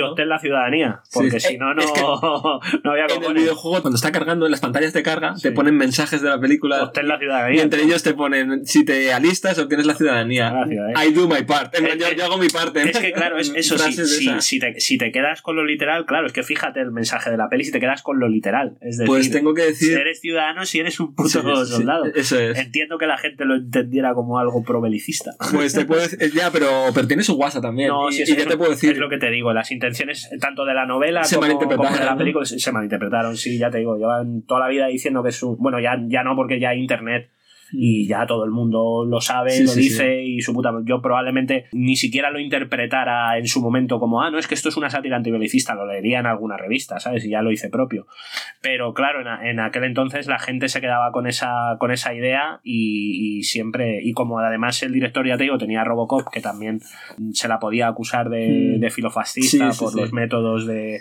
[0.02, 1.50] obtén la, y ciudadanía, porque Sí.
[1.50, 2.02] si no, no, es que
[2.84, 5.44] no había En el videojuego, cuando está cargando en las pantallas de carga, Sí.
[5.44, 6.84] te ponen mensajes de la película.
[6.84, 7.62] Obtén la Y ciudadanía.
[7.64, 10.52] entre ellos te ponen, si te alistas, obtienes la ciudadanía.
[10.52, 11.06] La ciudadanía.
[11.06, 11.74] I do my part.
[11.76, 12.82] Eh, yo, eh, yo hago mi parte.
[12.90, 15.64] Es que claro, es eso, si, de si, si te, si te quedas con lo
[15.66, 18.28] literal, claro, es que fíjate el mensaje de la peli si te quedas con lo
[18.28, 18.78] literal.
[18.82, 19.98] Es decir, Pues tengo que si decir.
[20.00, 21.84] eres ciudadano, si eres un puto Sí.
[22.16, 22.58] Eso es.
[22.58, 25.32] Entiendo que la gente lo entendiera como algo pro-belicista.
[25.52, 27.90] Pues te puedo decir, ya, pero, pero tiene su WhatsApp también.
[27.90, 28.92] No, y, sí, es, y ya te puedo decir.
[28.92, 32.18] es lo que te digo, las intenciones tanto de la novela Se como, de la
[32.18, 35.44] película se, se malinterpretaron, sí, ya te digo, llevan toda la vida diciendo que es
[35.44, 35.58] un...
[35.58, 37.30] Bueno, ya, ya no, porque ya hay internet
[37.72, 40.72] y ya todo el mundo lo sabe, Sí, lo sí, dice y su puta...
[40.86, 44.70] Yo probablemente ni siquiera lo interpretara en su momento como, ah, no, es que esto
[44.70, 47.26] es una sátira antibelicista, lo leería en alguna revista, ¿sabes?
[47.26, 48.08] Y ya lo hice propio.
[48.62, 52.14] Pero claro, en, a- en aquel entonces la gente se quedaba con esa, con esa
[52.14, 54.00] idea y, y siempre...
[54.04, 56.80] Y como además el director, ya te digo, tenía Robocop, que también
[57.34, 58.48] se la podía acusar de,
[58.78, 58.80] Mm.
[58.80, 61.00] de filofascista por los métodos de...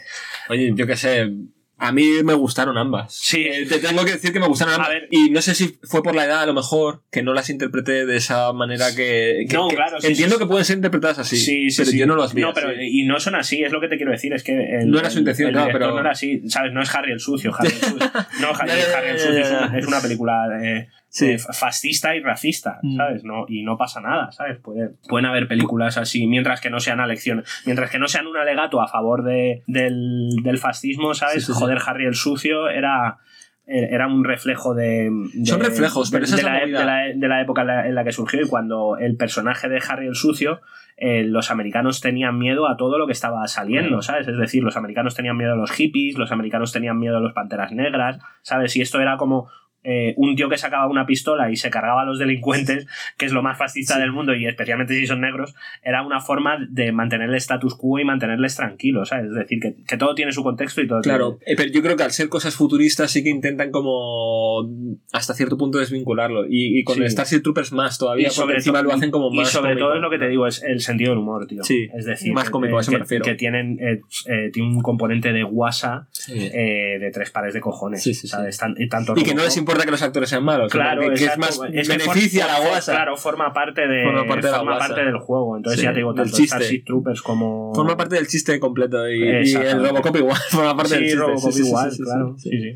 [0.48, 1.30] Oye, yo qué sé.
[1.78, 3.14] A mí me gustaron ambas.
[3.14, 3.42] Sí.
[3.46, 4.88] Eh, te tengo que decir que me gustaron A ambas.
[4.90, 5.08] ver.
[5.10, 8.06] Y no sé si fue por la edad, a lo mejor, que no las interpreté
[8.06, 9.44] de esa manera que.
[9.48, 11.36] que- No, que- claro, sí, Entiendo sí, que pueden ser interpretadas así.
[11.36, 11.98] Sí, sí, pero sí.
[11.98, 12.40] yo no las vi.
[12.40, 14.90] No, pero y no son así, es lo que te quiero decir, es que el,
[14.90, 16.72] No era su intención, el claro, pero- no era así, ¿sabes?
[16.72, 17.98] No es Harry el sucio, Harry el sucio.
[18.40, 18.70] No, Harry,
[19.10, 21.30] el sucio es una, es una película eh, Sí.
[21.32, 22.96] eh, fascista y racista, Mm.
[22.96, 23.24] ¿sabes?
[23.24, 24.58] No, y no pasa nada, ¿sabes?
[24.58, 28.36] Puede- pueden haber películas así, mientras que no sean alecciones, mientras que no sean un
[28.36, 31.46] alegato a favor de, del, del fascismo, ¿sabes?
[31.46, 31.52] Sí.
[31.54, 33.18] Joder, Harry el sucio era
[33.68, 36.78] era un reflejo de, de- Son reflejos, pero de, esa es de la la, movida.
[37.16, 40.06] de la- época en la, en la que surgió y cuando el personaje de Harry
[40.06, 40.60] el sucio
[40.96, 44.02] eh, los americanos tenían miedo a todo lo que estaba saliendo.
[44.02, 44.28] ¿sabes?
[44.28, 47.32] Es decir, los americanos tenían miedo a los hippies, los americanos tenían miedo a los
[47.32, 48.76] panteras negras, ¿sabes?
[48.76, 49.48] Y esto era como
[49.88, 53.32] eh, un tío que sacaba una pistola y se cargaba a los delincuentes, que es
[53.32, 54.00] lo más fascista Sí.
[54.00, 57.98] del mundo, y especialmente si son negros, era una forma de mantener el status quo
[58.00, 59.26] y mantenerles tranquilos, ¿sabes?
[59.30, 61.82] Es decir, que, que todo tiene su contexto y todo Claro, tiene- eh, pero yo
[61.82, 64.68] creo que al ser cosas futuristas sí que intentan como
[65.12, 66.46] hasta cierto punto desvincularlo.
[66.46, 67.08] Y, y con Sí.
[67.08, 69.86] Starship Troopers más todavía, Y sobre encima lo hacen como y más sobre cómico.
[69.86, 71.62] todo es lo que te digo, es el sentido del humor, tío.
[71.62, 73.24] Sí, es decir, más que- cómico, a eso me refiero.
[73.24, 74.00] que tienen eh,
[74.52, 78.02] tiene un componente de guasa de tres pares de cojones.
[78.02, 78.28] Sí, sí, sí.
[78.28, 78.56] ¿sabes?
[78.58, 81.14] Tan- y tanto Y que no les importa que los actores sean malos, Claro, que,
[81.14, 82.92] que es más es que beneficia a la guasa.
[82.92, 84.26] Claro, forma parte de Forma
[84.78, 85.56] parte de del juego.
[85.56, 86.56] Entonces Sí, ya te digo, tanto chiste.
[86.56, 87.72] Starship Troopers como.
[87.74, 89.82] Forma parte del chiste completo y, y el.
[89.86, 91.18] Robocop igual forma parte sí, del chiste.
[91.18, 92.34] Robocop Sí, igual, claro.
[92.38, 92.50] sí.
[92.50, 92.68] Sí.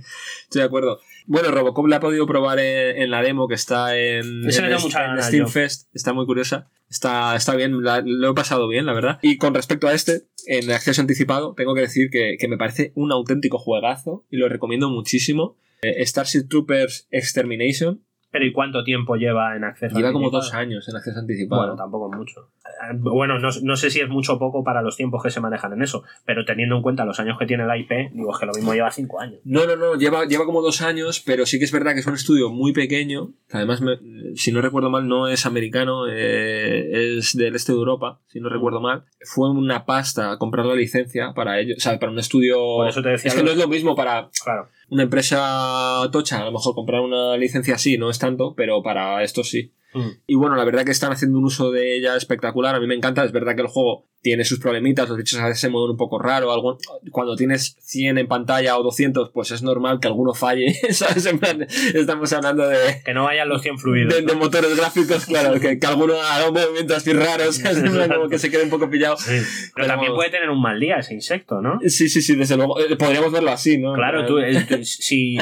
[0.44, 1.00] Estoy de acuerdo.
[1.26, 5.46] Bueno, Robocop la he podido probar en, en la demo que está en, Steam yo.
[5.46, 5.88] Fest.
[5.94, 6.68] Está muy curiosa.
[6.88, 9.18] Está, está bien, la- lo he pasado bien, la verdad.
[9.22, 12.90] Y con respecto a este, en acceso anticipado, tengo que decir que, que me parece
[12.96, 15.56] un auténtico juegazo y lo recomiendo muchísimo.
[15.82, 19.96] Eh, Starship Troopers Extermination Pero ¿y cuánto tiempo lleva en acceso?
[19.96, 20.42] lleva como anticipado?
[20.44, 21.62] dos años en acceso anticipado.
[21.62, 22.40] Bueno, tampoco es mucho.
[22.64, 25.40] Eh, Bueno, no, no sé si es mucho o poco para los tiempos que se
[25.40, 28.38] manejan en eso, pero teniendo en cuenta los años que tiene la IP, digo, es
[28.38, 29.40] que lo mismo lleva cinco años.
[29.44, 32.06] No, no, no, lleva, lleva como dos años, pero sí que es verdad que es
[32.06, 33.98] un estudio muy pequeño, que además, me-
[34.36, 38.48] si no recuerdo mal, no es americano, eh, es del este de Europa, si no
[38.48, 39.04] recuerdo mal.
[39.24, 42.58] Fue una pasta comprar la licencia para ellos, o sea, para un estudio...
[42.76, 44.68] Por eso te decía es que lo- no es lo mismo para Claro.
[44.90, 49.22] Una empresa tocha, a lo mejor comprar una licencia así no es tanto, pero para
[49.22, 49.72] esto sí.
[49.92, 50.08] Mm.
[50.26, 52.74] Y bueno, la verdad que están haciendo un uso de ella espectacular.
[52.74, 53.24] A mí me encanta.
[53.24, 55.08] Es verdad que el juego tiene sus problemitas.
[55.08, 56.52] Los bichos a veces se mueven un poco raro.
[56.52, 56.78] Algo,
[57.10, 60.74] cuando tienes 100 en pantalla o 200, pues es normal que alguno falle.
[60.90, 61.26] ¿sabes?
[61.26, 64.14] En plan, estamos hablando de, Que no vayan los 100 fluidos.
[64.14, 65.58] de, de motores gráficos, claro.
[65.58, 67.56] Que, que alguno haga movimientos así raros.
[67.56, 67.78] ¿sabes?
[67.78, 69.16] En plan, como que se quede un poco pillado.
[69.16, 69.30] Sí.
[69.30, 69.42] Pero,
[69.74, 71.80] Pero también puede tener un mal día ese insecto, ¿no?
[71.86, 72.78] Sí, sí, sí, desde luego.
[72.78, 73.94] Eh, Podríamos verlo así, ¿no?
[73.94, 75.36] Claro, tú, eh, tú- si,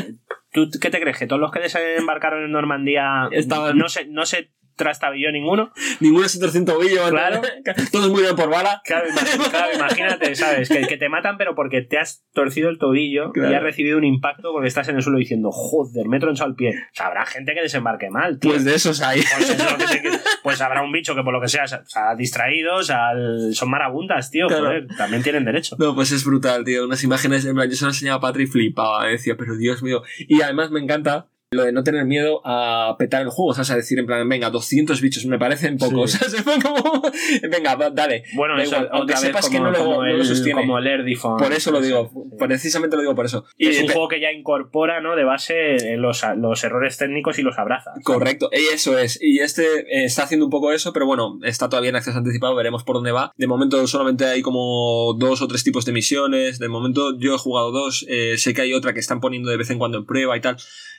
[0.52, 1.18] ¿tú qué te crees?
[1.18, 5.72] ¿Que todos los que desembarcaron en Normandía Estaban- no se, no se trastabilló ninguno?
[6.00, 7.04] Ninguno se torció un tobillo.
[7.04, 7.10] ¿no?
[7.10, 7.42] Claro.
[7.92, 8.80] Todos murieron por bala.
[8.84, 10.68] Claro, imag- claro, imagínate, ¿sabes?
[10.70, 14.04] Que, que te matan pero porque te has torcido el tobillo y has recibido un
[14.04, 16.70] impacto porque estás en el suelo diciendo, joder, me he tronchado el pie.
[16.70, 18.52] O sea, habrá gente que desembarque mal, tío.
[18.52, 19.20] Pues de esos hay.
[19.36, 21.98] Pues, es lo que pues habrá un bicho que por lo que sea se se
[21.98, 25.76] ha distraído, o sea, el- son marabuntas, tío, joder, también tienen derecho.
[25.78, 26.84] No, pues es brutal, tío.
[26.84, 29.08] Unas imágenes, en plan, yo se lo enseñaba a Patri y flipaba.
[29.08, 30.02] eh, Decía, pero Dios mío.
[30.28, 33.54] Y además me encanta lo de no tener miedo a petar el juego.
[33.54, 36.12] Sea, a decir, en plan, venga, 200 bichos me parecen pocos.
[36.12, 36.36] Sí.
[36.62, 37.02] Como,
[37.50, 38.24] venga, va, dale.
[38.34, 40.60] Bueno, eso, igual, aunque sepas como, que no lo, como no lo el, sostiene.
[40.60, 41.36] como el Air Defon.
[41.36, 42.10] Por eso lo digo.
[42.12, 42.36] Sí.
[42.38, 43.44] Precisamente lo digo por eso.
[43.56, 45.16] Que es Y, un juego que ya incorpora, ¿no?
[45.16, 47.92] De base eh, los, los errores técnicos y los abraza.
[48.02, 49.18] Correcto, y eso es.
[49.22, 52.54] Y este eh, está haciendo un poco eso, pero bueno, está todavía en acceso anticipado,
[52.54, 53.32] veremos por dónde va.
[53.36, 56.58] De momento solamente hay como dos o tres tipos de misiones.
[56.58, 59.56] De momento yo he jugado dos, eh, sé que hay otra que están poniendo de
[59.56, 60.56] vez en cuando en prueba y tal.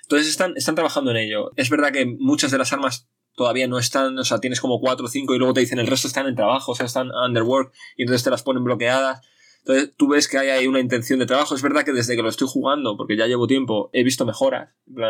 [0.10, 1.51] Entonces están, están trabajando en ello.
[1.57, 5.05] Es verdad que muchas de las armas todavía no están, o sea, tienes como cuatro
[5.05, 7.73] o cinco y luego te dicen el resto están en trabajo, o sea, están underwork
[7.97, 9.21] y entonces te las ponen bloqueadas.
[9.60, 11.55] Entonces tú ves que hay ahí una intención de trabajo.
[11.55, 14.70] Es verdad que desde que lo estoy jugando, porque ya llevo tiempo, he visto mejoras.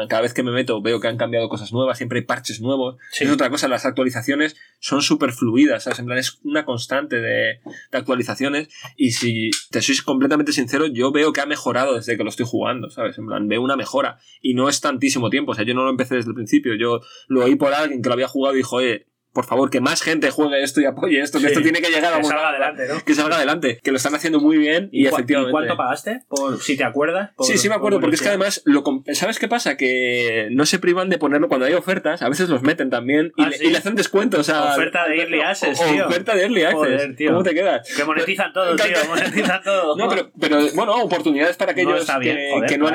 [0.10, 2.98] Cada vez que me meto veo que han cambiado cosas nuevas, siempre hay parches nuevos.
[3.12, 3.24] Sí.
[3.24, 6.00] Es otra cosa, las actualizaciones son súper fluidas, ¿sabes?
[6.00, 7.60] En plan, es una constante de,
[7.92, 8.70] de actualizaciones.
[8.98, 12.46] Y si te soy completamente sincero, yo veo que ha mejorado desde que lo estoy
[12.46, 13.18] jugando, ¿sabes?
[13.18, 14.20] En plan, veo una mejora.
[14.42, 16.76] Y no es tantísimo tiempo, o sea, yo no lo empecé desde el principio.
[16.76, 19.80] Yo lo oí por alguien que lo había jugado y dijo, oye, por favor, que
[19.82, 21.52] más gente juegue esto y apoye esto, que Sí.
[21.52, 23.06] esto tiene que llegar a Que salga lado, adelante, ¿no?
[23.06, 25.52] Que salga adelante, que lo están haciendo muy bien y, efectivamente.
[25.52, 26.22] cuánto pagaste?
[26.28, 27.32] Por, si te acuerdas.
[27.36, 29.78] Por- Sí, sí me por acuerdo, porque es que además, lo, ¿sabes qué pasa?
[29.78, 33.44] Que no se privan de ponerlo cuando hay ofertas, a veces los meten también y,
[33.44, 33.66] Ah, le, sí.
[33.68, 34.40] y le hacen descuentos.
[34.40, 36.08] O sea, Oferta de Early Access, o- tío.
[36.08, 36.78] Oferta de Early Access.
[36.80, 37.30] Joder, tío.
[37.32, 37.94] ¿Cómo te quedas?
[37.96, 38.86] Que monetizan todo, tío.
[39.08, 39.96] Monetizan todo.
[40.00, 42.88] No, pero, pero bueno, oportunidades para No, aquellos está bien, que, joder, que no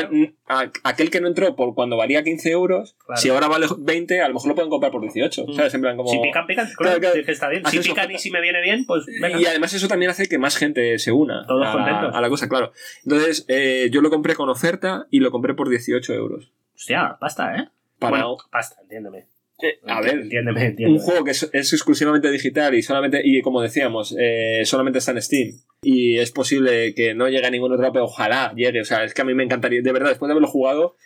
[0.48, 3.20] a- aquel que no entró por cuando valía 15 euros, Claro.
[3.20, 5.44] si ahora vale 20, a lo mejor lo pueden comprar por 18.
[5.46, 5.54] Mm.
[5.54, 5.74] ¿Sabes?
[5.74, 6.10] En plan, como.
[6.24, 6.66] Pican, pican.
[6.66, 7.14] Claro, Claro, claro.
[7.16, 7.62] sí que está bien.
[7.64, 8.12] Si Haces pican oferta.
[8.14, 9.40] y si me viene bien, pues venga.
[9.40, 12.14] Y además eso también hace que más gente se una Todos a, la, contentos.
[12.14, 12.72] a la cosa, claro.
[13.04, 16.50] Entonces, eh, yo lo compré con oferta y lo compré por 18 euros.
[16.74, 17.68] Hostia, pasta, ¿eh?
[17.98, 19.26] Para, Bueno, pasta, entiéndeme.
[19.86, 20.98] a ver, Entiéndeme, entiéndeme.
[20.98, 25.12] un juego que es, es exclusivamente digital y solamente, y como decíamos, eh, solamente está
[25.12, 25.52] en Steam.
[25.82, 28.80] Y es posible que no llegue a ningún otro, pero ojalá llegue.
[28.80, 30.96] O sea, es que a mí me encantaría, de verdad, después de haberlo jugado,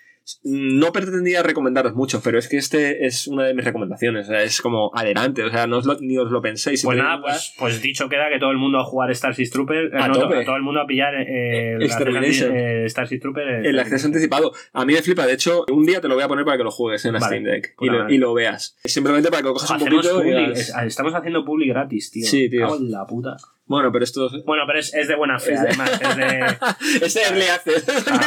[0.45, 4.27] no pretendía recomendaros mucho, pero es que este es una de mis recomendaciones.
[4.29, 6.81] O sea, es como adelante, o sea, no os lo- ni os lo penséis.
[6.81, 9.87] si Pues nada, pues, pues dicho queda que todo el mundo a jugar Starship Trooper,
[9.87, 10.45] eh, A no, tope.
[10.45, 12.51] todo el mundo a pillar eh, el Extermination.
[12.51, 13.49] acceso- eh, Starship Trooper.
[13.49, 14.53] eh, El acceso anticipado.
[14.73, 15.27] A mí me flipa.
[15.27, 17.21] De hecho, un día te lo voy a poner para que lo juegues en la
[17.21, 17.37] Vale.
[17.39, 18.77] Steam Deck y Pues lo, y lo veas.
[18.85, 20.21] Simplemente para que lo cojas un poquito.
[20.21, 22.27] y publi, digas, es- estamos haciendo publi gratis, tío.
[22.27, 22.61] Sí, tío.
[22.63, 23.37] Cago en la puta.
[23.69, 26.01] Bueno, pero esto Bueno, pero es, es de buena fe, Es de- además.
[26.01, 27.07] Es de.
[27.07, 27.85] es de Early Access.
[28.09, 28.21] Ah,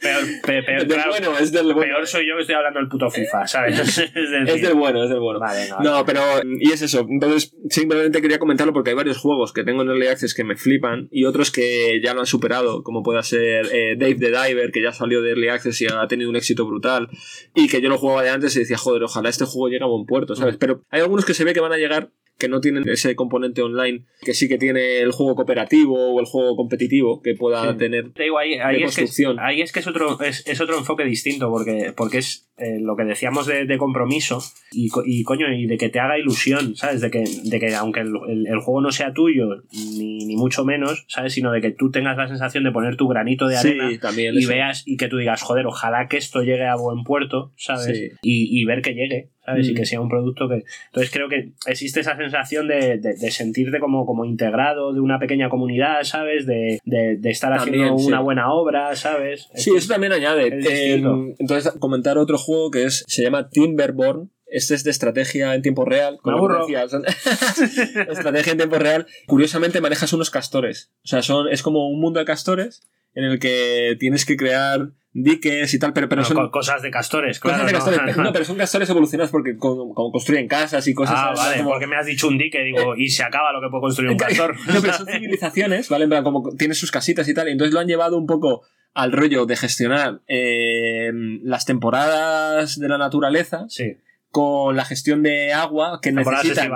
[0.00, 1.80] peor, pe- peor, claro, bueno, es del bueno.
[1.80, 3.98] peor soy yo que estoy hablando del puto FIFA, ¿sabes?
[4.14, 5.40] Es, del bueno, es del bueno.
[5.40, 6.04] Vale, No, vale.
[6.06, 6.22] pero.
[6.60, 7.06] Y es eso.
[7.08, 10.56] Entonces, simplemente quería comentarlo porque hay varios juegos que tengo en Early Access que me
[10.56, 14.70] flipan y otros que ya lo han superado, como pueda ser eh, Dave the Diver,
[14.72, 17.08] que ya salió de Early Access y ha tenido un éxito brutal.
[17.54, 19.86] Y que yo lo jugaba de antes y decía, joder, ojalá este juego llegue a
[19.88, 20.36] buen puerto, Mm.
[20.36, 20.56] ¿sabes?
[20.58, 23.62] Pero hay algunos que se ve que van a llegar que no tienen ese componente
[23.62, 27.78] online, que sí que tiene el juego cooperativo o el juego competitivo que pueda Sí.
[27.78, 28.12] tener.
[28.12, 29.36] Te digo, ahí, ahí de es que, es, construcción.
[29.40, 32.96] ahí es que es otro, es, es otro enfoque distinto, porque, porque es eh, lo
[32.96, 34.40] que decíamos de, de compromiso
[34.72, 37.00] y, y coño, y de que te haga ilusión, ¿sabes?
[37.00, 40.64] De que, de que aunque el, el- el juego no sea tuyo, ni, ni mucho
[40.64, 41.32] menos, ¿sabes?
[41.34, 44.34] Sino de que tú tengas la sensación de poner tu granito de arena Sí, también.
[44.34, 44.48] y eso.
[44.48, 47.86] veas y que tú digas, joder, ojalá que esto llegue a buen puerto, ¿sabes?
[47.98, 48.08] Sí.
[48.22, 49.68] Y, y ver que llegue, ¿sabes?
[49.68, 49.74] Y Mm.
[49.76, 50.64] que sea un producto que...
[50.86, 55.18] Entonces creo que existe esa sensación de, de- de sentirte como, como integrado de una
[55.18, 56.46] pequeña comunidad, ¿sabes?
[56.46, 58.06] De, de- estar También, haciendo sí.
[58.08, 59.48] una buena obra, ¿sabes?
[59.54, 60.58] Sí, eso también añade.
[60.58, 60.66] es.
[60.66, 61.02] Eh,
[61.38, 64.30] entonces, comentar otro juego que es se llama Timberborn.
[64.46, 66.18] Este es de estrategia en tiempo real.
[66.22, 66.36] Como
[68.10, 69.06] estrategia en tiempo real.
[69.26, 70.90] Curiosamente manejas unos castores.
[71.04, 72.82] O sea, son, es como un mundo de castores
[73.14, 76.80] en el que tienes que crear diques y tal, pero, pero No, son co- cosas
[76.80, 77.66] de castores, cosas claro.
[77.66, 77.84] de ¿no?
[77.84, 78.16] castores.
[78.24, 81.70] No, pero son castores evolucionados porque como, como construyen casas y cosas ah, vale, Como-
[81.70, 84.16] porque me has dicho un dique, digo, y se acaba lo que puede construir un
[84.18, 84.56] castor.
[84.72, 86.04] no, pero son civilizaciones, ¿vale?
[86.04, 88.62] En plan, como tiene sus casitas y tal, y entonces lo han llevado un poco
[88.94, 91.10] al rollo de gestionar eh,
[91.42, 93.96] las temporadas de la naturaleza Sí,
[94.30, 96.70] con la gestión de agua que necesitan,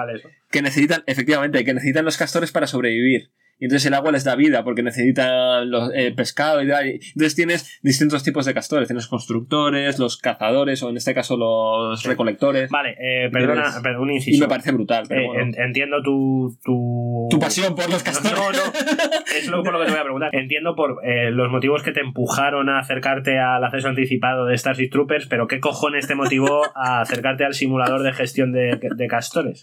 [0.50, 3.30] que necesitan, efectivamente, que necesitan los castores para sobrevivir.
[3.58, 6.86] Y entonces el agua les da vida porque necesitan los, eh, pescado y tal.
[6.86, 8.86] Y Entonces tienes distintos tipos de castores.
[8.88, 12.08] Tienes constructores, los cazadores o en este caso los Sí.
[12.08, 12.70] recolectores.
[12.70, 14.44] Vale, eh, perdona, un Y inciso.
[14.44, 15.04] me parece brutal.
[15.08, 15.42] Pero Eh, bueno.
[15.42, 17.28] en- entiendo tu, tu...
[17.30, 18.38] tu pasión por los castores.
[18.38, 18.58] No, no,
[19.38, 20.34] es lo por lo que te voy a preguntar.
[20.34, 24.90] Entiendo por eh, los motivos que te empujaron a acercarte al acceso anticipado de Starship
[24.90, 29.62] Troopers, pero ¿qué cojones te motivó a acercarte al simulador de gestión de, de castores?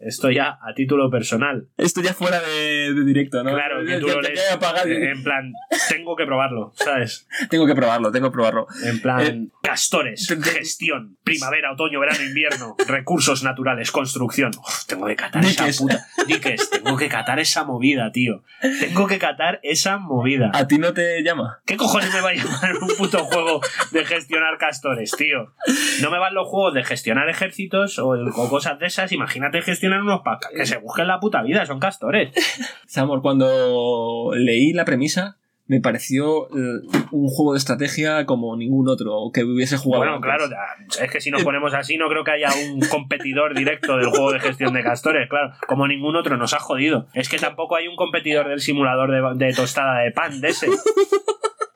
[0.00, 1.68] Esto ya a título personal.
[1.76, 3.52] Esto ya fuera de, de directo, ¿no?
[3.54, 4.40] Claro, que tú ya- lo lees
[4.86, 5.52] en plan,
[5.90, 7.28] tengo que probarlo, ¿sabes?
[7.50, 8.66] Tengo que probarlo, tengo que probarlo.
[8.84, 14.52] En plan, Eh, castores, gestión, primavera, otoño, verano, invierno, recursos naturales, construcción.
[14.58, 15.60] Uf, tengo que catar Diques.
[15.68, 16.06] esa puta.
[16.26, 18.42] Diques, tengo que catar esa movida, tío.
[18.80, 20.50] Tengo que catar esa movida.
[20.54, 21.60] ¿A ti no te llama?
[21.66, 23.60] ¿Qué cojones me va a llamar un puto juego
[23.92, 25.52] de gestionar castores, tío?
[26.00, 29.12] No me van los juegos de gestionar ejércitos o, o cosas de esas.
[29.12, 30.52] Imagínate gestionar unos pacas.
[30.54, 32.30] Que se busquen la puta vida, son castores.
[32.86, 35.36] Samor, cuando leí la premisa,
[35.66, 36.80] me pareció eh,
[37.12, 40.00] un juego de estrategia como ningún otro que hubiese jugado.
[40.00, 40.26] Bueno, antes.
[40.28, 43.96] claro, ya, es que si nos ponemos así, no creo que haya un competidor directo
[43.96, 45.52] del juego de gestión de castores, claro.
[45.68, 47.06] Como ningún otro nos ha jodido.
[47.14, 50.66] Es que tampoco hay un competidor del simulador de, de tostada de pan de ese.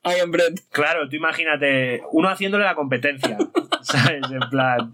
[0.05, 0.55] I am bread.
[0.71, 3.39] Claro, tú imagínate, uno haciéndole la competencia,
[3.83, 4.23] ¿sabes?
[4.31, 4.93] En plan.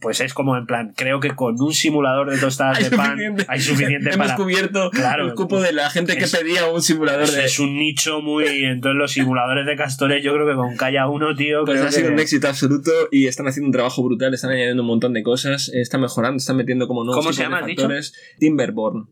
[0.00, 3.10] Pues es como en plan, creo que con un simulador de tostadas Hay de pan
[3.10, 3.44] suficiente.
[3.48, 4.36] hay suficiente Hemos para.
[4.36, 5.26] cubierto Claro.
[5.26, 7.44] el cupo de la gente que Es- pedía un simulador Es, de.
[7.44, 8.46] es un nicho muy.
[8.64, 11.64] Entonces, los simuladores de castores, yo creo que con Calla uno, tío.
[11.66, 14.52] Pues creo ha sido que- un éxito absoluto y están haciendo un trabajo brutal, están
[14.52, 17.48] añadiendo un montón de cosas, eh, están mejorando, están metiendo como nuevos ¿Cómo se de
[17.50, 17.86] llama, dicho?
[18.38, 19.10] Timberborn.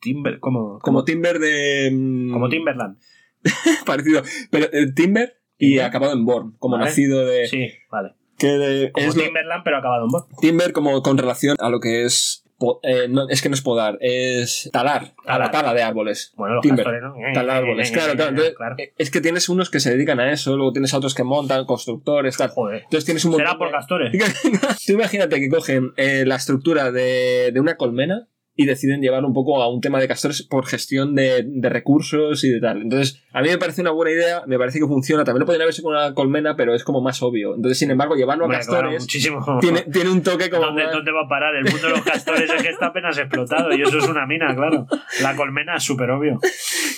[0.00, 1.90] Timber, como, Como Timber de.
[1.92, 2.96] mm, como Timberland.
[3.86, 4.22] Parecido.
[4.50, 5.84] Pero eh, Timber y Timber.
[5.84, 6.86] acabado en Born, como Vale.
[6.88, 7.46] nacido de.
[7.46, 8.14] Sí, vale.
[8.46, 10.26] Que Como es lo- Timberland, pero acabado en bot.
[10.40, 12.44] Timber como con relación a lo que es.
[12.82, 15.50] eh, no, es que no es podar, es talar, a la Talar.
[15.50, 16.32] tala de árboles.
[16.36, 16.84] Bueno, los Timber.
[16.84, 17.14] castores, ¿no?
[17.34, 18.30] Talar árboles, claro, claro.
[18.30, 18.74] Entonces, Claro.
[18.78, 21.24] eh, Es que tienes unos que se dedican a eso, luego tienes a otros que
[21.24, 22.50] montan, constructores, tal.
[22.50, 22.82] Joder.
[22.84, 24.12] Entonces tienes un montón Será por castores.
[24.86, 29.32] Tú imagínate que cogen eh, la estructura de, de una colmena y deciden llevar un
[29.32, 32.82] poco a un tema de castores por gestión de, de recursos y de tal.
[32.82, 35.24] Entonces, a mí me parece una buena idea, me parece que funciona.
[35.24, 37.54] También lo podrían haber hecho con una colmena, pero es como más obvio.
[37.54, 39.58] Entonces, sin embargo, llevarlo a Hombre, claro, castores muchísimo.
[39.60, 40.66] tiene, tiene un toque como.
[40.66, 41.54] ¿Dónde, más- ¿Dónde va a parar?
[41.56, 44.54] El mundo de los castores es que está apenas explotado y eso es una mina,
[44.54, 44.86] claro.
[45.22, 46.38] La colmena es súper obvio.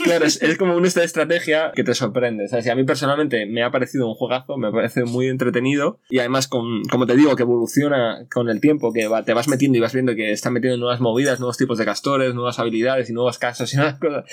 [0.03, 2.49] Claro, es, es como una esta estrategia que te sorprende.
[2.49, 2.67] ¿sabes?
[2.67, 6.49] Y a mí personalmente me ha parecido un juegazo, me parece muy entretenido y además,
[6.49, 9.81] con, como te digo, que evoluciona con el tiempo, que va- te vas metiendo y
[9.81, 13.39] vas viendo que están metiendo nuevas movidas, nuevos tipos de castores, nuevas habilidades y nuevos
[13.39, 14.25] casos y nuevas cosas.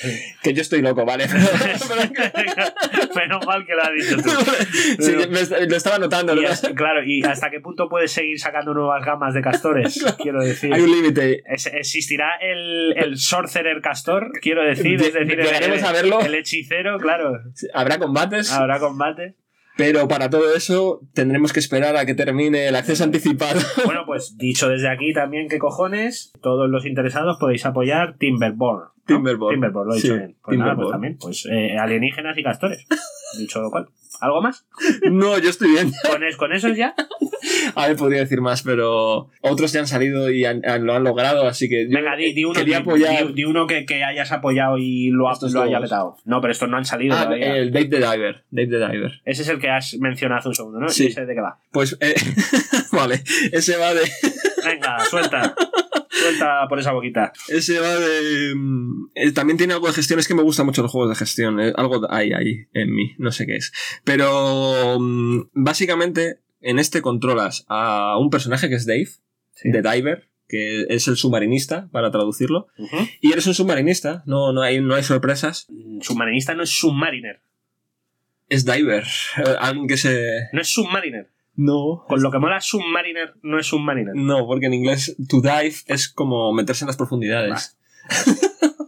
[0.43, 1.25] Que yo estoy loco, ¿vale?
[3.15, 5.03] Menos mal que lo has dicho tú.
[5.03, 6.33] Sí, me- lo estaba notando.
[6.35, 6.45] Y
[6.75, 10.03] claro, ¿y hasta qué punto puedes seguir sacando nuevas gamas de castores?
[10.21, 10.73] Quiero decir.
[10.73, 11.43] Hay un límite.
[11.47, 14.31] ¿Existirá el, el Sorcerer Castor?
[14.41, 16.19] Quiero decir, De- es decir, el, llegaremos a verlo.
[16.21, 17.39] el hechicero, claro.
[17.73, 19.35] Habrá combates, Habrá combate.
[19.81, 23.59] Pero para todo eso tendremos que esperar a que termine el acceso anticipado.
[23.85, 26.31] Bueno, pues dicho desde aquí también, ¿qué cojones?
[26.39, 28.83] Todos los interesados podéis apoyar Timberborn.
[28.83, 28.91] ¿no?
[29.07, 29.55] Timberborn.
[29.55, 30.37] Timberborn, lo he dicho Sí, bien.
[30.43, 31.17] Pues nada, pues también.
[31.19, 32.85] Pues eh, alienígenas y castores.
[33.39, 33.87] Dicho lo cual.
[34.21, 34.65] ¿Algo más?
[35.11, 35.91] No, yo estoy bien.
[36.09, 36.93] ¿Con, es- con eso ya?
[37.75, 41.03] A ver, podría decir más, pero otros ya han salido y han- han- lo han
[41.03, 44.03] logrado, así que Venga, di, di uno, quería di- apoyar di- di uno que, que
[44.03, 46.17] hayas apoyado y lo, ha- lo haya petado.
[46.25, 47.55] No, pero estos no han salido Ah, todavía.
[47.57, 48.43] el Dave the Diver.
[48.51, 49.21] Dave the Diver.
[49.25, 50.89] Ese es el que has mencionado hace un segundo, ¿no?
[50.89, 51.05] Sí.
[51.05, 51.59] ¿Y ese de qué va?
[51.71, 52.13] Pues, eh,
[52.91, 54.01] vale, ese va de.
[54.65, 55.55] Venga, suelta.
[56.21, 57.31] suelta por esa boquita.
[57.47, 58.53] Ese va de.
[58.55, 61.15] mm, eh, también tiene algo de gestión, es que me gustan mucho los juegos de
[61.15, 63.71] gestión, eh, algo hay ahí en mí, no sé qué es.
[64.03, 69.09] Pero mm, básicamente en este controlas a un personaje que es Dave,
[69.53, 69.69] Sí.
[69.71, 72.67] de Diver, que es el submarinista, para traducirlo.
[73.21, 75.67] Y eres un submarinista, no, no, hay, no hay sorpresas.
[76.01, 77.41] Submarinista no es submariner.
[78.49, 79.05] Es Diver,
[79.37, 80.23] eh, alguien que se.
[80.51, 81.29] No es submariner.
[81.61, 82.05] No.
[82.07, 84.15] Con lo que mola submariner no es submariner.
[84.15, 87.77] No, porque en inglés to dive es como meterse en las profundidades.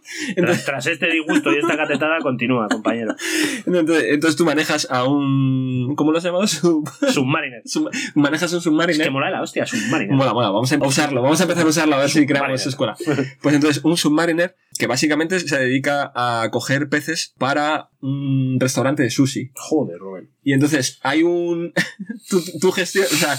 [0.36, 3.16] Tras, tras este disgusto y esta catetada, continúa, compañero.
[3.66, 5.94] Entonces, entonces tú manejas a un.
[5.96, 6.46] ¿Cómo lo has llamado?
[6.48, 7.62] Sub- Submariner.
[7.66, 9.06] sub- manejas un Es submariner.
[9.08, 10.16] que mola la hostia, submariner.
[10.16, 12.96] Mola, mola, vamos a usarlo, vamos a empezar a usarlo a ver si creamos Submariner.
[12.96, 13.28] escuela.
[13.42, 19.10] Pues entonces, un submariner que básicamente se dedica a coger peces para un restaurante de
[19.10, 19.52] sushi.
[19.56, 20.30] Joder, Rubén.
[20.44, 21.74] Y entonces hay un.
[22.30, 23.06] tu, tu gestión.
[23.06, 23.38] O sea,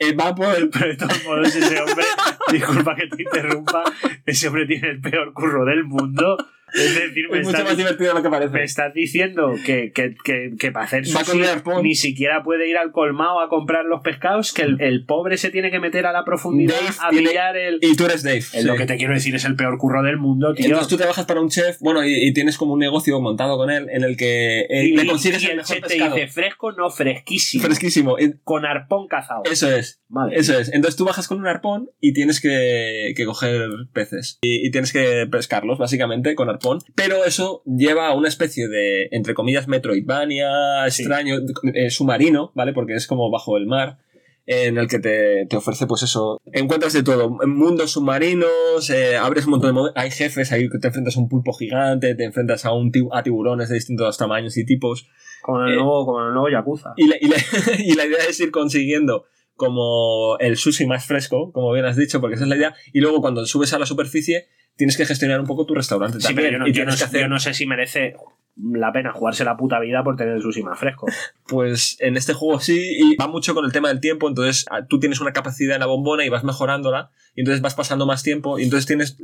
[0.00, 0.70] eh, va por.
[0.70, 2.04] Pero de todos modos, ese hombre,
[2.52, 3.84] disculpa que te interrumpa,
[4.26, 6.36] ese hombre tiene el peor curro del mundo.
[6.74, 8.52] Es decir, me Es mucho estás, más divertido de lo que parece.
[8.52, 11.40] me estás diciendo que, que, que, que para hacer sushi
[11.82, 15.50] ni siquiera puede ir al colmado a comprar los pescados, que el, el pobre se
[15.50, 17.78] tiene que meter a la profundidad Dave a pillar el...
[17.80, 18.42] Y tú eres Dave.
[18.64, 20.66] Lo que te quiero decir es el peor curro del mundo, tío.
[20.66, 23.70] Entonces tú trabajas para un chef, bueno, y, y tienes como un negocio montado con
[23.70, 26.14] él en el que eh, y, le consigues y el el mejor chef te pescado.
[26.14, 27.64] dice fresco, no fresquísimo.
[27.64, 28.16] Fresquísimo.
[28.44, 29.42] Con arpón cazado.
[29.50, 30.00] Eso es.
[30.08, 30.72] Madre Eso es.
[30.72, 34.38] Entonces tú bajas con un arpón y tienes que, que coger peces.
[34.42, 36.59] Y, y tienes que pescarlos, básicamente, con arpón.
[36.94, 40.48] Pero eso lleva a una especie de, entre comillas, Metroidvania,
[40.90, 41.02] Sí.
[41.02, 41.36] extraño,
[41.74, 42.72] eh, submarino, ¿vale?
[42.72, 43.98] Porque es como bajo el mar.
[44.46, 46.40] En el que te, te ofrece, pues eso.
[46.52, 47.30] Encuentras de todo.
[47.46, 49.90] Mundos submarinos, eh, abres un montón de.
[49.94, 53.06] Hay jefes ahí que te enfrentas a un pulpo gigante, te enfrentas a, un, ti-
[53.12, 55.06] a tiburones de distintos tamaños y tipos.
[55.42, 56.94] Como en el Eh, nuevo, como en el nuevo Yakuza.
[56.96, 57.36] Y la, y la-
[57.78, 62.20] y la idea es ir consiguiendo como el sushi más fresco, como bien has dicho,
[62.20, 62.74] porque esa es la idea.
[62.92, 66.26] Y luego cuando subes a la superficie, tienes que gestionar un poco tu restaurante Sí,
[66.28, 66.46] también.
[66.48, 68.14] pero yo no, y yo no tienes que sé- hacer, yo no sé si merece
[68.56, 71.06] la pena jugarse la puta vida por tener el sushi más fresco.
[71.48, 74.84] pues en este juego sí, y va mucho con el tema del tiempo, entonces ah,
[74.86, 78.22] tú tienes una capacidad en la bombona y vas mejorándola, y entonces vas pasando más
[78.22, 79.16] tiempo, y entonces tienes,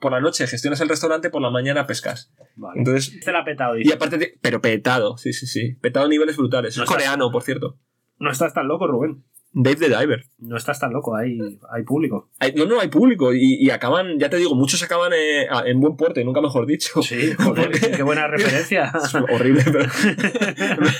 [0.00, 2.32] por la noche gestionas el restaurante, por la mañana pescas.
[2.56, 2.78] Vale.
[2.78, 6.36] Entonces, Este la ha petado, y aparte, pero petado, sí, sí, sí, petado a niveles
[6.36, 6.76] brutales.
[6.76, 7.78] No es estás- coreano, por cierto.
[8.20, 9.22] No estás tan loco, Rubén.
[9.60, 10.24] Dave the Diver.
[10.38, 11.36] No estás tan loco, hay,
[11.72, 12.30] hay público.
[12.38, 15.80] Hay- no, no, hay público y, y acaban, ya te digo, muchos acaban eh, en
[15.80, 17.02] buen puerto, y nunca mejor dicho.
[17.02, 18.92] Sí, joder, Porque- qué buena referencia.
[19.04, 19.80] Es horrible, pero.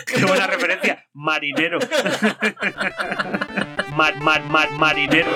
[0.07, 1.07] qué buena referencia.
[1.15, 1.79] Marinero.
[3.97, 5.29] Mar, mar, mar, marinero.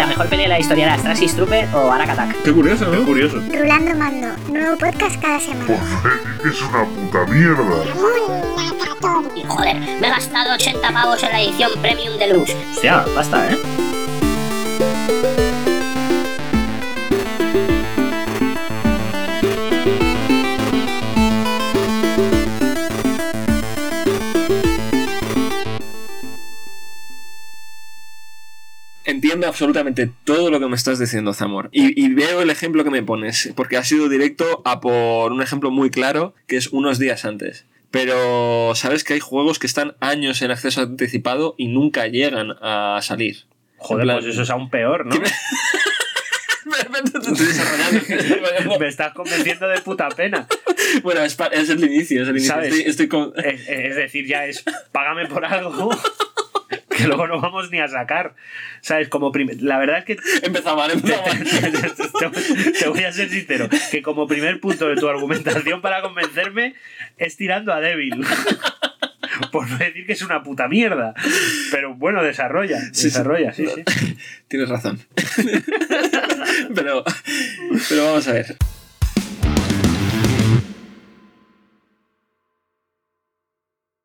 [0.00, 2.42] La mejor peli de la historia era Starship Trooper o Arak Attack.
[2.42, 3.04] Qué curioso, ¿no?
[3.04, 3.36] curioso.
[3.52, 5.66] Rulando Mando, nuevo podcast cada semana.
[5.66, 7.84] Pues es una puta mierda.
[9.46, 12.56] Joder, me he gastado 80 pavos en la edición Premium Deluxe.
[12.72, 13.58] Hostia, basta, ¿eh?
[29.40, 31.70] Entiendo absolutamente todo lo que me estás diciendo, Zamor.
[31.72, 35.40] Y, y veo el ejemplo que me pones, porque has sido directo a por un
[35.40, 37.64] ejemplo muy claro, que es unos días antes.
[37.90, 42.98] Pero sabes que hay juegos que están años en acceso anticipado y nunca llegan a
[43.00, 43.44] salir.
[43.78, 45.18] Joder, plan- pues eso es aún peor, ¿no?
[48.78, 50.46] Me estás convenciendo de puta pena.
[51.02, 52.52] bueno, es, es el inicio, es el inicio.
[52.54, 52.74] ¿Sabes?
[52.74, 54.62] Estoy, estoy con- Es, es decir, ya es
[54.92, 55.88] págame por algo
[57.00, 58.34] que luego no vamos ni a sacar.
[58.80, 59.08] ¿Sabes?
[59.08, 62.32] Como La verdad es que Empezaba mal, empezaba mal.
[62.32, 66.74] te, te voy a ser sincero, que como primer punto de tu argumentación para convencerme
[67.16, 68.24] es tirando a débil.
[69.52, 71.14] Por no decir que es una puta mierda.
[71.70, 72.78] Pero bueno, desarrolla.
[72.92, 73.04] sí.
[73.04, 74.16] desarrolla, sí, sí.
[74.48, 75.00] Tienes razón.
[76.74, 77.04] pero,
[77.88, 78.56] pero vamos a ver.